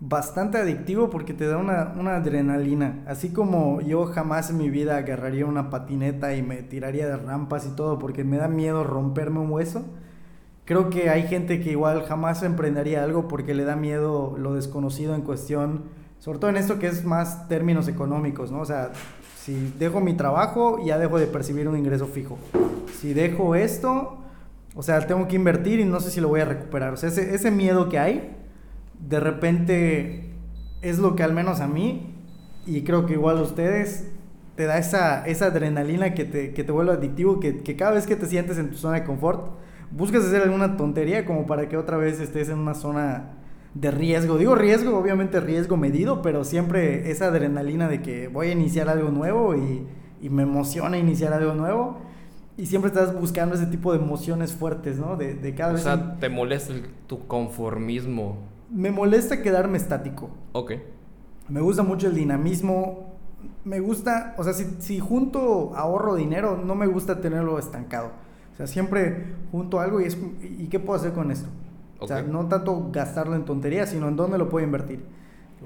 [0.00, 3.04] bastante adictivo porque te da una, una, adrenalina.
[3.06, 7.66] Así como yo jamás en mi vida agarraría una patineta y me tiraría de rampas
[7.66, 9.84] y todo porque me da miedo romperme un hueso.
[10.64, 15.14] Creo que hay gente que igual jamás emprendería algo porque le da miedo lo desconocido
[15.14, 15.84] en cuestión,
[16.18, 18.60] sobre todo en esto que es más términos económicos, ¿no?
[18.60, 18.92] O sea,
[19.36, 22.38] si dejo mi trabajo, ya dejo de percibir un ingreso fijo.
[23.00, 24.18] Si dejo esto,
[24.74, 26.92] o sea, tengo que invertir y no sé si lo voy a recuperar.
[26.92, 28.39] O sea, ese, ese miedo que hay,
[29.08, 30.30] de repente
[30.82, 32.14] es lo que al menos a mí,
[32.66, 34.08] y creo que igual a ustedes,
[34.56, 38.06] te da esa, esa adrenalina que te, que te vuelve adictivo, que, que cada vez
[38.06, 39.52] que te sientes en tu zona de confort,
[39.90, 43.30] buscas hacer alguna tontería como para que otra vez estés en una zona
[43.74, 44.38] de riesgo.
[44.38, 49.10] Digo riesgo, obviamente riesgo medido, pero siempre esa adrenalina de que voy a iniciar algo
[49.10, 49.86] nuevo y,
[50.28, 51.98] me emociona iniciar algo nuevo.
[52.58, 55.16] Y siempre estás buscando ese tipo de emociones fuertes, ¿no?
[55.16, 55.82] De, de cada o vez.
[55.82, 56.74] O sea, te molesta
[57.06, 58.49] tu conformismo.
[58.70, 60.30] Me molesta quedarme estático.
[60.52, 60.72] Ok.
[61.48, 63.16] Me gusta mucho el dinamismo.
[63.64, 68.12] Me gusta, o sea, si, si junto ahorro dinero, no me gusta tenerlo estancado.
[68.52, 71.48] O sea, siempre junto algo y es, ¿y qué puedo hacer con esto?
[72.00, 75.00] O sea, no tanto gastarlo en tonterías, sino en dónde lo puedo invertir.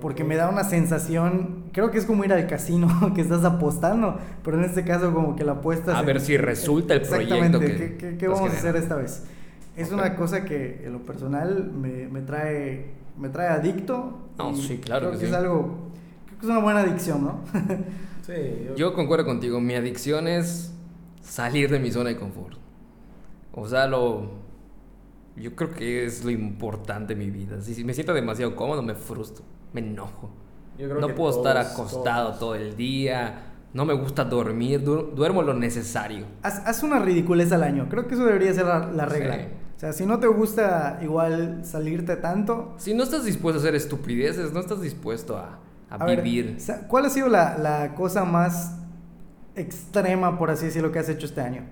[0.00, 4.18] Porque me da una sensación, creo que es como ir al casino, que estás apostando,
[4.42, 5.96] pero en este caso como que la apuesta...
[5.96, 9.22] A ver si resulta el proyecto que ¿qué, qué, vamos a hacer esta vez?
[9.76, 14.28] Es una cosa que en lo personal me, me, trae, me trae adicto.
[14.38, 15.08] No, sí, claro.
[15.08, 15.90] Creo que, es algo,
[16.26, 17.40] creo que es una buena adicción, ¿no?
[18.22, 18.32] sí.
[18.68, 18.74] Yo...
[18.76, 20.72] yo concuerdo contigo, mi adicción es
[21.22, 22.58] salir de mi zona de confort.
[23.52, 24.44] O sea, lo
[25.36, 27.60] yo creo que es lo importante en mi vida.
[27.60, 30.30] Si me siento demasiado cómodo, me frustro, me enojo.
[30.78, 33.50] no puedo estar acostado todo el día.
[33.72, 36.26] No me gusta dormir, duermo lo necesario.
[36.42, 37.88] Haz, una ridiculez al año.
[37.90, 39.34] Creo que eso debería ser la, regla.
[39.34, 42.74] O sea, si no te gusta igual salirte tanto.
[42.78, 45.60] Si no estás dispuesto a hacer estupideces, no estás dispuesto a,
[46.06, 46.58] vivir.
[46.88, 48.76] ¿Cuál ha sido la, la cosa más
[49.54, 51.64] extrema, por así decirlo, que has hecho este año?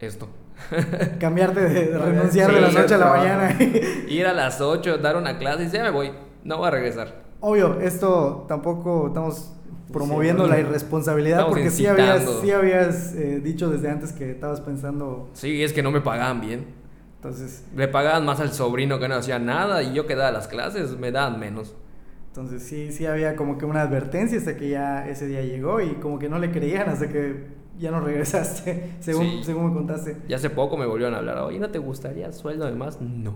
[0.00, 0.28] Esto.
[1.18, 3.56] Cambiarte de, renunciar de la noche a la mañana.
[4.08, 6.12] Ir a las 8, dar una clase y ya me voy.
[6.44, 7.22] No voy a regresar.
[7.40, 9.52] Obvio, esto tampoco estamos
[9.92, 15.30] promoviendo la irresponsabilidad porque sí habías, sí habías eh, dicho desde antes que estabas pensando...
[15.32, 16.66] Sí, es que no me pagaban bien.
[17.18, 17.64] Entonces...
[17.76, 20.96] Le pagaban más al sobrino que no hacía nada y yo que daba las clases
[20.96, 21.74] me daban menos.
[22.28, 25.94] Entonces sí, sí había como que una advertencia hasta que ya ese día llegó y
[25.94, 27.46] como que no le creían hasta que
[27.78, 30.16] ya no regresaste, según, según me contaste.
[30.28, 33.00] Ya hace poco me volvieron a hablar, oye, ¿no te gustaría sueldo además?
[33.00, 33.34] No.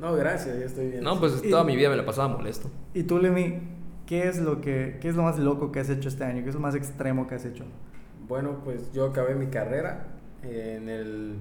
[0.00, 1.04] No, gracias, ya estoy bien.
[1.04, 2.70] No, pues toda mi vida me la pasaba molesto.
[2.94, 3.60] ¿Y tú, Lemmy,
[4.06, 6.42] qué es lo que qué es lo más loco que has hecho este año?
[6.42, 7.64] ¿Qué es lo más extremo que has hecho?
[8.28, 10.08] Bueno, pues yo acabé mi carrera
[10.42, 11.36] en el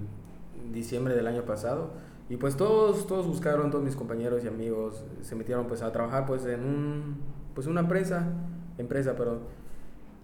[0.71, 1.91] diciembre del año pasado
[2.29, 6.25] y pues todos todos buscaron todos mis compañeros y amigos se metieron pues a trabajar
[6.25, 7.17] pues en un
[7.55, 8.27] pues una empresa,
[8.77, 9.39] empresa, pero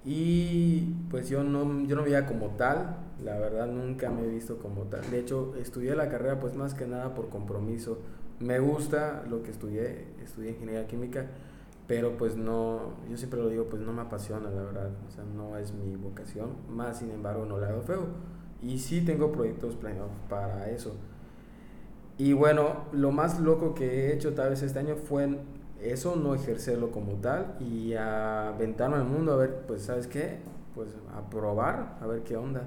[0.04, 4.58] y pues yo no, yo no veía como tal, la verdad nunca me he visto
[4.58, 5.10] como tal.
[5.12, 8.00] De hecho, estudié la carrera pues más que nada por compromiso.
[8.40, 11.28] Me gusta lo que estudié, estudié ingeniería química,
[11.88, 14.90] pero pues no, yo siempre lo digo, pues no me apasiona, la verdad.
[15.08, 18.08] O sea, no es mi vocación, más sin embargo no le hago feo.
[18.62, 20.96] Y sí tengo proyectos planeados para eso.
[22.18, 25.40] Y bueno, lo más loco que he hecho tal vez este año fue
[25.82, 30.38] eso, no ejercerlo como tal y aventarme al mundo a ver, pues, ¿sabes qué?
[30.76, 32.64] Pues a probar, a ver qué onda.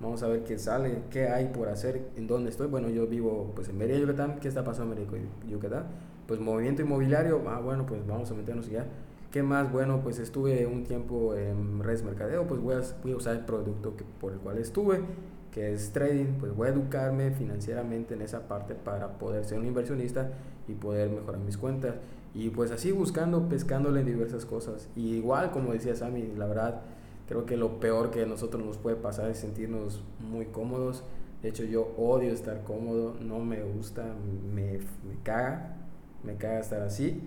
[0.00, 2.66] Vamos a ver qué sale, qué hay por hacer, en dónde estoy.
[2.66, 4.38] Bueno, yo vivo pues en Mérida, Yucatán.
[4.40, 5.84] ¿Qué está pasando en Mérida, Yucatán?
[6.26, 7.42] Pues movimiento inmobiliario.
[7.48, 8.86] Ah, bueno, pues vamos a meternos ya.
[9.36, 9.70] ¿Qué más?
[9.70, 13.44] Bueno, pues estuve un tiempo en redes mercadeo, pues voy a, voy a usar el
[13.44, 15.02] producto que, por el cual estuve,
[15.52, 16.38] que es trading.
[16.40, 20.30] Pues voy a educarme financieramente en esa parte para poder ser un inversionista
[20.66, 21.96] y poder mejorar mis cuentas.
[22.34, 24.88] Y pues así buscando, pescándole en diversas cosas.
[24.96, 26.80] Y igual, como decía Sammy, la verdad,
[27.28, 31.04] creo que lo peor que a nosotros nos puede pasar es sentirnos muy cómodos.
[31.42, 34.02] De hecho, yo odio estar cómodo, no me gusta,
[34.54, 35.76] me, me caga,
[36.24, 37.20] me caga estar así.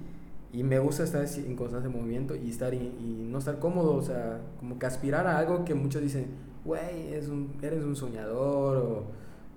[0.52, 4.42] Y me gusta estar en constante movimiento y, estar y, no estar cómodo, o sea,
[4.60, 6.28] como que aspirar a algo que muchos dicen,
[6.66, 9.04] güey, eres un, eres un soñador, o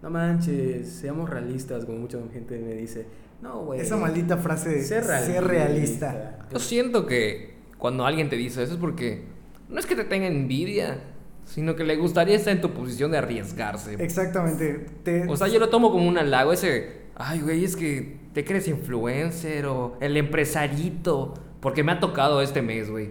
[0.02, 3.06] no manches, seamos realistas, como mucha gente me dice
[3.42, 3.80] no, güey.
[3.80, 5.04] Esa maldita frase de ser
[5.44, 6.38] realista.
[6.50, 9.24] Yo siento que cuando alguien te dice eso es porque
[9.68, 11.00] no es que te tenga envidia,
[11.44, 13.94] sino que le gustaría estar en tu posición de arriesgarse.
[13.98, 14.86] Exactamente.
[15.28, 18.68] O sea, yo lo tomo como un halago ese, ay, güey, es que te crees
[18.68, 23.10] influencer o el empresarito, porque me ha tocado este mes, güey.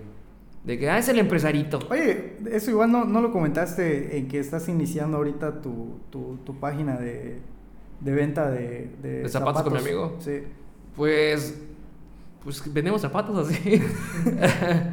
[0.64, 1.80] De que, ah, es el empresarito.
[1.90, 6.60] Oye, eso igual no, no lo comentaste en que estás iniciando ahorita tu, tu, tu
[6.60, 7.40] página de,
[8.00, 10.18] de venta de, de, zapatos, con mi amigo.
[10.20, 10.44] Sí.
[10.96, 11.60] Pues
[12.44, 13.60] pues vendemos zapatos así.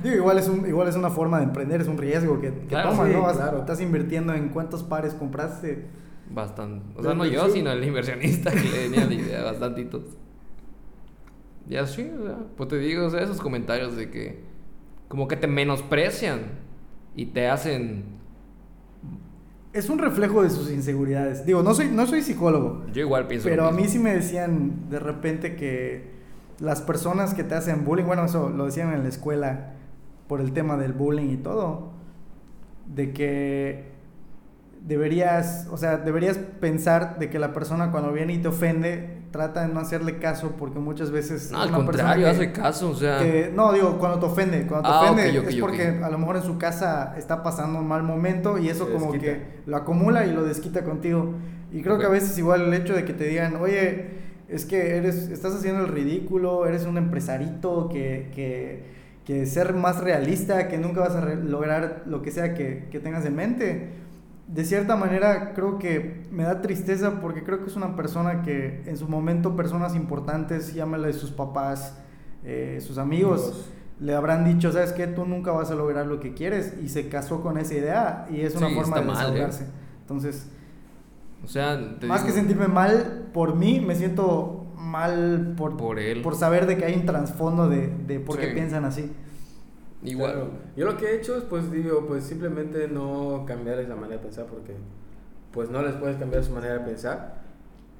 [0.02, 2.66] Digo, igual es, un, igual es una forma de emprender, es un riesgo que, que
[2.66, 3.22] Claro, tomas, sí, ¿no?
[3.22, 3.58] Vas- claro.
[3.60, 5.86] Estás invirtiendo en cuántos pares compraste.
[6.30, 6.84] Bastante.
[6.96, 10.02] O sea, no pues yo, sino el inversionista que le tenía la idea, bastantitos.
[11.68, 14.40] Y así, o sea, pues te digo, o sea, esos comentarios de que
[15.08, 16.40] como que te menosprecian
[17.16, 18.04] y te hacen...
[19.72, 21.44] Es un reflejo de sus inseguridades.
[21.44, 23.48] Digo, no soy, no soy psicólogo, Yo igual pienso...
[23.48, 26.18] pero a mí sí me decían de repente que
[26.58, 29.74] las personas que te hacen bullying, bueno, eso lo decían en la escuela
[30.26, 31.90] por el tema del bullying y todo,
[32.86, 33.97] de que
[34.88, 39.66] deberías, o sea, deberías pensar de que la persona cuando viene y te ofende trata
[39.66, 42.90] de no hacerle caso porque muchas veces No, al una persona contrario, que- hace caso,
[42.90, 43.18] o sea...
[43.18, 46.08] que- no, digo, cuando te ofende, cuando te Ah, ofende ok, ok, es porque a
[46.08, 49.32] lo mejor en su casa está pasando un mal momento y eso Se como desquita.
[49.34, 51.34] que lo acumula y lo desquita contigo.
[51.70, 54.06] Y creo que a veces igual el hecho de que te digan, oye,
[54.48, 58.84] es que eres, estás haciendo el ridículo, eres un empresarito, que, que,
[59.26, 62.98] que ser más realista, que nunca vas a re- lograr lo que sea que, que
[63.00, 63.88] tengas en mente.
[64.48, 68.82] De cierta manera creo que me da tristeza porque creo que es una persona que
[68.86, 71.98] en su momento personas importantes, llámale sus papás,
[72.44, 73.70] eh, sus amigos, Amigos.
[74.00, 77.08] le habrán dicho, sabes que tú nunca vas a lograr lo que quieres y se
[77.10, 79.48] casó con esa idea y es una Sí, forma de mal, ¿eh?
[80.00, 80.48] Entonces,
[81.44, 86.22] O sea, te más que sentirme mal por mí, me siento mal por, Por él.
[86.22, 89.12] por saber de que hay un trasfondo de, de por qué piensan así.
[90.02, 90.32] Igual.
[90.32, 90.50] Claro.
[90.76, 94.22] Yo lo que he hecho es, pues, digo, pues simplemente no cambiarles la manera de
[94.22, 94.74] pensar porque,
[95.52, 97.42] pues, no les puedes cambiar su manera de pensar,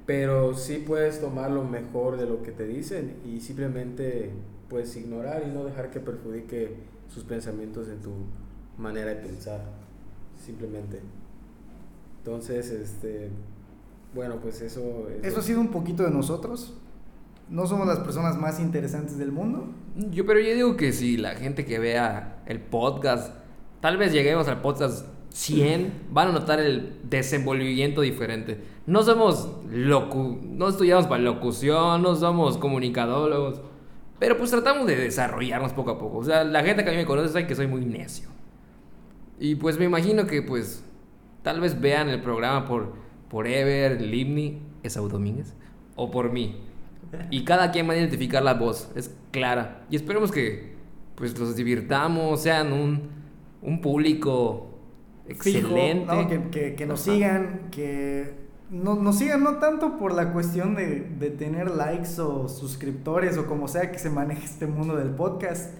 [0.05, 4.31] pero sí puedes tomar lo mejor de lo que te dicen y simplemente,
[4.69, 6.77] pues, ignorar y no dejar que perjudique
[7.09, 8.11] sus pensamientos en tu
[8.77, 9.61] manera de pensar,
[10.43, 11.01] simplemente.
[12.19, 13.29] Entonces, este,
[14.13, 15.07] bueno, pues eso...
[15.21, 16.77] Eso ha sido un poquito de nosotros.
[17.49, 19.73] No somos las personas más interesantes del mundo.
[20.11, 23.33] Yo, pero yo digo que si la gente que vea el podcast,
[23.81, 28.63] tal vez lleguemos al podcast 100, van a notar el desenvolvimiento diferente.
[28.85, 33.61] No somos locu no estudiamos para locución, no somos comunicadólogos,
[34.19, 36.19] pero pues tratamos de desarrollarnos poco a poco.
[36.19, 38.29] O sea, la gente que a mí me conoce sabe que soy muy necio.
[39.39, 40.83] Y pues me imagino que pues
[41.41, 42.93] tal vez vean el programa por,
[43.27, 45.55] por Ever, Livni, Esaú Domínguez,
[45.95, 46.68] o por mí.
[47.31, 49.85] Y cada quien va a identificar la voz, es clara.
[49.89, 50.73] Y esperemos que
[51.15, 53.09] pues los divirtamos, sean un,
[53.61, 54.69] un público
[55.27, 56.05] Fijo, excelente.
[56.05, 56.27] ¿no?
[56.27, 57.11] Que, que- que nos Ajá.
[57.13, 58.33] sigan, que
[58.71, 63.45] no- nos sigan no tanto por la cuestión de, de tener likes o suscriptores o
[63.47, 65.73] como sea que se maneje este mundo del podcast.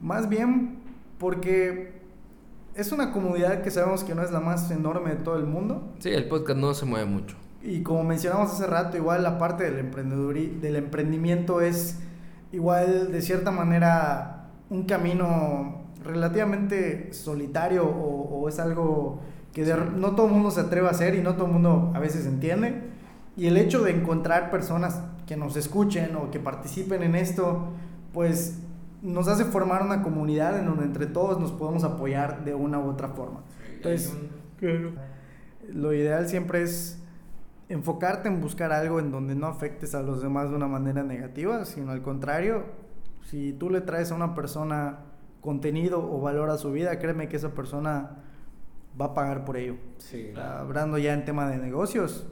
[0.00, 0.78] Más bien
[1.18, 1.92] porque
[2.74, 5.94] es una comunidad que sabemos que no es la más enorme de todo el mundo.
[6.00, 7.34] Sí, el podcast no se mueve mucho.
[7.62, 11.98] Y como mencionamos hace rato, igual la parte del, emprendeduri- del emprendimiento es
[12.52, 19.20] igual de cierta manera un camino relativamente solitario o, o es algo
[19.52, 21.92] que de- no todo el mundo se atreve a hacer y no todo el mundo
[21.94, 22.82] a veces entiende.
[23.36, 27.68] Y el hecho de encontrar personas que nos escuchen o que participen en esto,
[28.12, 28.58] pues
[29.02, 32.88] nos hace formar una comunidad en donde entre todos nos podemos apoyar de una u
[32.88, 33.40] otra forma.
[33.74, 34.12] Entonces,
[35.72, 37.02] lo ideal siempre es
[37.68, 41.64] enfocarte en buscar algo en donde no afectes a los demás de una manera negativa,
[41.64, 42.64] sino al contrario,
[43.24, 45.00] si tú le traes a una persona
[45.40, 48.22] contenido o valor a su vida, créeme que esa persona
[49.00, 49.76] va a pagar por ello.
[49.98, 50.32] Sí.
[50.36, 52.26] Hablando ya en tema de negocios,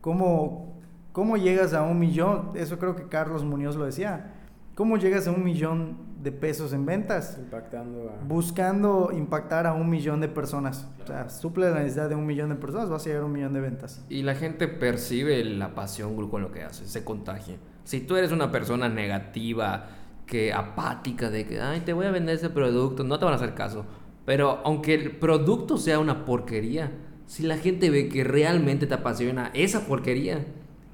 [0.00, 0.80] ¿cómo,
[1.12, 2.52] ¿cómo llegas a un millón?
[2.54, 4.34] Eso creo que Carlos Muñoz lo decía.
[4.74, 7.36] ¿Cómo llegas a un millón de pesos en ventas?
[7.38, 8.24] Impactando a...
[8.24, 10.88] Buscando impactar a un millón de personas.
[11.02, 13.32] O sea, suple la necesidad de un millón de personas, vas a llegar a un
[13.32, 14.04] millón de ventas.
[14.08, 17.56] Y la gente percibe la pasión con lo que haces, se contagia.
[17.84, 19.88] Si tú eres una persona negativa,
[20.30, 23.36] que apática, de que, ay, te voy a vender ese producto, no te van a
[23.36, 23.84] hacer caso.
[24.24, 26.92] Pero aunque el producto sea una porquería,
[27.26, 30.46] si la gente ve que realmente te apasiona esa porquería,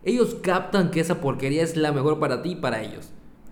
[0.04, 3.10] ellos captan que esa porquería es la mejor para ti y para ellos.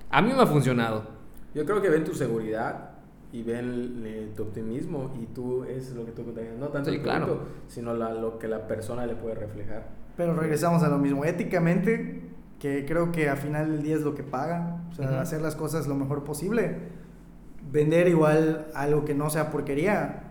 [0.09, 1.14] A mí me ha funcionado.
[1.55, 2.91] Yo creo que ven tu seguridad
[3.33, 6.57] y ven eh, tu optimismo y tú es lo que tú contagias.
[6.57, 7.27] No tanto Sí, el claro.
[7.27, 9.87] producto, sino la- lo que la persona le puede reflejar.
[10.17, 11.25] Pero regresamos a lo mismo.
[11.25, 12.23] Éticamente,
[12.59, 14.83] que creo que al final del día es lo que paga.
[14.91, 15.17] O sea, Ujú.
[15.17, 16.77] hacer las cosas lo mejor posible.
[17.73, 20.24] Vender igual algo que no sea porquería,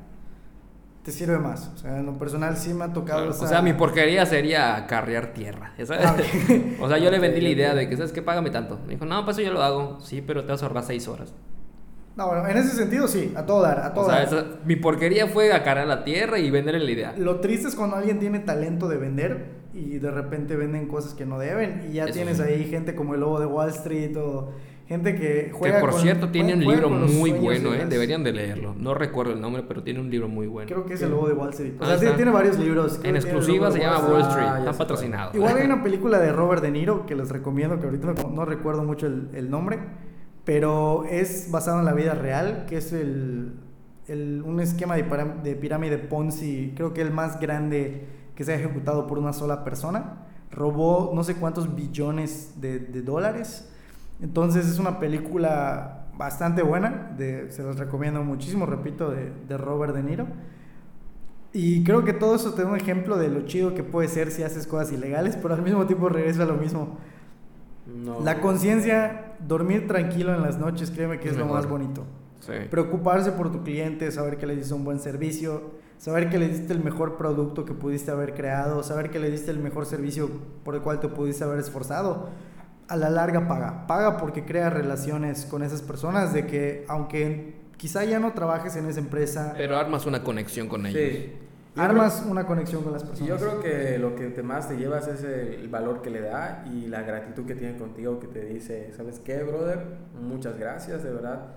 [1.04, 1.72] te sirve más.
[1.76, 3.28] O sea, en lo personal sí me ha tocado.
[3.28, 5.74] O esa- sea, mi porquería sería acarrear tierra.
[6.02, 6.16] Ah,
[6.80, 8.22] o sea, yo le vendí la idea de que, ¿sabes qué?
[8.22, 8.80] Págame tanto.
[8.88, 10.00] Me dijo, no, pues eso yo lo hago.
[10.02, 11.34] Sí, pero te vas a ahorrar seis horas.
[12.16, 14.28] No, bueno, en ese sentido sí, a todo dar, a todo O sea, dar.
[14.28, 17.14] esa- mi porquería fue acarrear la tierra y venderle la idea.
[17.18, 21.26] Lo triste es cuando alguien tiene talento de vender y de repente venden cosas que
[21.26, 22.44] no deben y ya Eso tienes sí.
[22.44, 24.52] ahí gente como el lobo de Wall Street o
[24.88, 27.86] Gente que juega Que por cierto tiene un libro muy bueno, ¿eh?
[27.88, 28.76] Deberían de leerlo.
[28.78, 30.68] No recuerdo el nombre, pero tiene un libro muy bueno.
[30.68, 31.74] Creo que es el lobo de Wall Street.
[31.80, 33.00] O sea, tiene, varios libros.
[33.04, 34.48] En exclusiva se llama Wall Street.
[34.48, 35.32] Ah, Está patrocinado.
[35.34, 38.84] Igual hay una película de Robert De Niro que les recomiendo, que ahorita no, recuerdo
[38.84, 39.80] mucho el, nombre,
[40.44, 43.54] pero es basado en la vida real, que es el,
[44.10, 45.04] un esquema de,
[45.44, 48.06] de pirámide Ponzi, creo que el más grande
[48.36, 50.28] que se ha ejecutado por una sola persona.
[50.52, 53.70] Robó no sé cuántos billones de, de dólares
[54.24, 60.02] entonces es una película bastante buena, de, se los recomiendo muchísimo, repito, de, Robert De
[60.02, 60.28] Niro.
[61.52, 64.32] Y creo que todo eso te da un ejemplo de lo chido que puede ser
[64.32, 66.98] si haces cosas ilegales, pero al mismo tiempo regresa a lo mismo.
[68.24, 72.06] La conciencia, dormir tranquilo en las noches, créeme que es, lo más bonito.
[72.72, 76.72] Preocuparse por tu cliente, saber que le diste un buen servicio, saber que le diste
[76.72, 80.30] el mejor producto que pudiste haber creado, saber que le diste el mejor servicio
[80.64, 82.30] por el cual te pudiste haber esforzado
[82.94, 83.88] a la larga paga.
[83.88, 88.86] Paga porque crea relaciones con esas personas de que aunque quizá ya no trabajes en
[88.86, 89.56] esa empresa...
[89.58, 91.02] Pero armas una conexión con ellos.
[91.02, 91.34] Sí.
[91.76, 93.28] Armas una conexión con las personas.
[93.28, 96.64] Yo creo que lo que te más te llevas es el valor que le da
[96.72, 99.80] y la gratitud que tiene contigo, que te dice, ¿sabes qué, brother?
[100.22, 101.48] Muchas gracias, de verdad.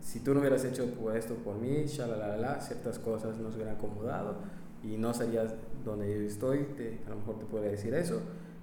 [0.00, 4.36] Si tú no hubieras hecho esto por mí, shalalala, ciertas cosas no se hubieran acomodado
[4.82, 5.52] y no serías
[5.84, 6.66] donde yo estoy,
[7.06, 8.22] a lo mejor te podría decir eso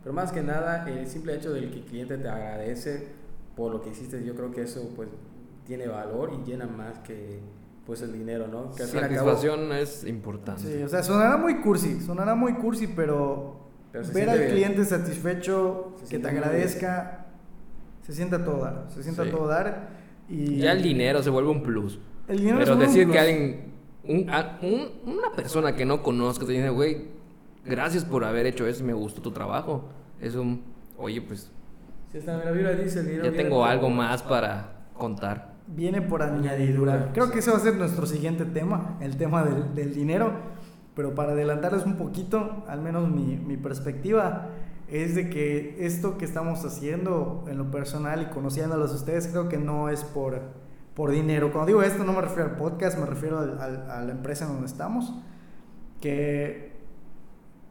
[0.10, 3.10] pero más que nada, el simple hecho del que el cliente te agradece
[3.56, 5.08] por lo que hiciste, yo creo que eso pues
[5.68, 7.42] tiene valor y llena más que
[7.86, 8.74] pues el dinero, ¿no?
[8.74, 10.64] Que Satisfacción es importante.
[10.64, 13.70] Sí, o sea, sonará muy cursi, sonará muy cursi, pero,
[14.12, 17.28] ver al cliente satisfecho, que te agradezca,
[18.02, 19.90] se sienta todo dar, se sienta todo dar.
[20.28, 22.00] Y ya el dinero se vuelve un plus.
[22.28, 27.10] El dinero pero decir que alguien, una persona que no conozca te dice, güey,
[27.64, 29.99] gracias por haber hecho eso, me gustó tu trabajo.
[30.22, 30.64] Es un,
[30.98, 31.52] oye, pues...
[33.24, 35.54] ya tengo algo más para contar.
[35.68, 37.12] Viene por añadidura.
[37.14, 40.34] Creo que ese va a ser nuestro siguiente tema, el tema del, dinero.
[40.96, 44.50] Pero para adelantarles un poquito, al menos mi, mi perspectiva,
[44.92, 49.48] es de que esto que estamos haciendo en lo personal y conociéndolos a ustedes, creo
[49.48, 50.42] que no es por,
[50.96, 51.52] por dinero.
[51.52, 54.66] Cuando digo esto, no me refiero al podcast, me refiero a la empresa en donde
[54.66, 55.14] estamos.
[56.02, 56.69] Que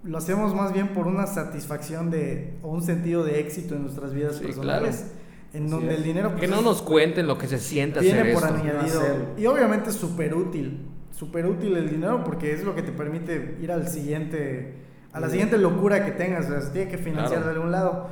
[0.08, 4.14] lo hacemos más bien por una satisfacción de, o un sentido de éxito en nuestras
[4.14, 5.12] vidas personales.
[5.52, 6.32] En donde el dinero...
[6.32, 9.02] que pues, no nos cuenten lo que se siente viene por añadido.
[9.36, 10.86] Y obviamente es súper útil.
[11.10, 14.74] Súper útil el dinero porque es lo que te permite ir al siguiente...
[15.12, 16.46] A la siguiente locura que tengas.
[16.46, 18.08] O sea, se tiene que financiar de algún lado.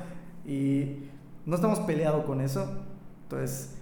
[0.47, 1.05] Y
[1.44, 2.86] no estamos peleados con eso.
[3.24, 3.76] Entonces,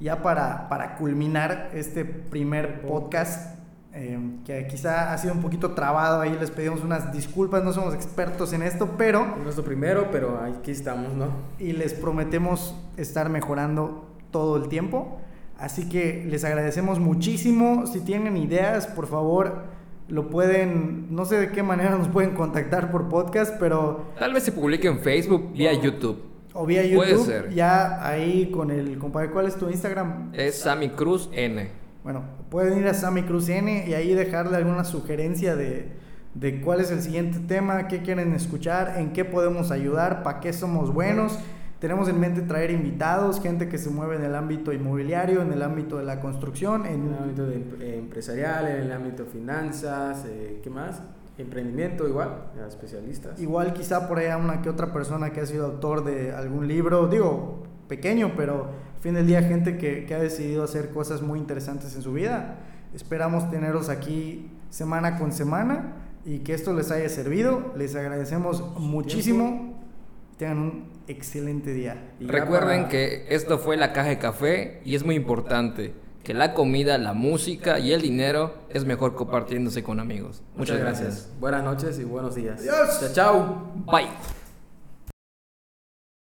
[0.00, 3.57] ya para, para culminar este primer podcast
[4.00, 7.94] Em, que quizá ha sido un poquito trabado ahí, les pedimos unas disculpas, no somos
[7.94, 9.26] expertos en esto, pero...
[9.26, 11.26] No es nuestro primero, pero aquí estamos, ¿no?
[11.58, 15.20] Y les prometemos estar mejorando todo el tiempo,
[15.58, 19.64] así que les agradecemos muchísimo, si tienen ideas, por favor,
[20.06, 24.12] lo pueden, no sé de qué manera nos pueden contactar por podcast, pero...
[24.16, 26.22] Tal vez se publique en Facebook, vía YouTube.
[26.54, 26.98] O vía YouTube.
[26.98, 27.52] Puede ser.
[27.52, 30.30] Ya ahí con el compadre, ¿cuál es tu Instagram?
[30.34, 31.87] Es Sammy Cruz N.
[32.04, 35.88] Bueno, pueden ir a Sammy Cruz N y ahí dejarle alguna sugerencia de,
[36.34, 40.52] de cuál es el siguiente tema, qué quieren escuchar, en qué podemos ayudar, para qué
[40.52, 41.38] somos buenos.
[41.80, 45.62] Tenemos en mente traer invitados, gente que se mueve en el ámbito inmobiliario, en el
[45.62, 50.24] ámbito de la construcción, en, el ámbito de, eh, empresarial, en el ámbito de finanzas,
[50.26, 51.00] eh, ¿qué más?
[51.38, 53.40] Emprendimiento igual, especialistas.
[53.40, 57.06] Igual quizá por ahí una que otra persona que ha sido autor de algún libro,
[57.06, 58.70] digo, pequeño, pero
[59.00, 62.56] fin del día gente que, que, ha decidido hacer cosas muy interesantes en su vida.
[62.94, 65.94] Esperamos tenerlos aquí semana con semana
[66.24, 67.72] y que esto les haya servido.
[67.76, 69.78] Les agradecemos muchísimo.
[70.36, 72.12] Tengan un excelente día.
[72.20, 76.98] Recuerden que esto fue la caja de café y es muy importante que la comida,
[76.98, 80.42] la música y el dinero es mejor compartiéndose con amigos.
[80.56, 81.30] Muchas, gracias.
[81.40, 82.62] Buenas noches y buenos días.
[82.64, 83.72] Chao, chao.
[83.86, 84.08] Bye.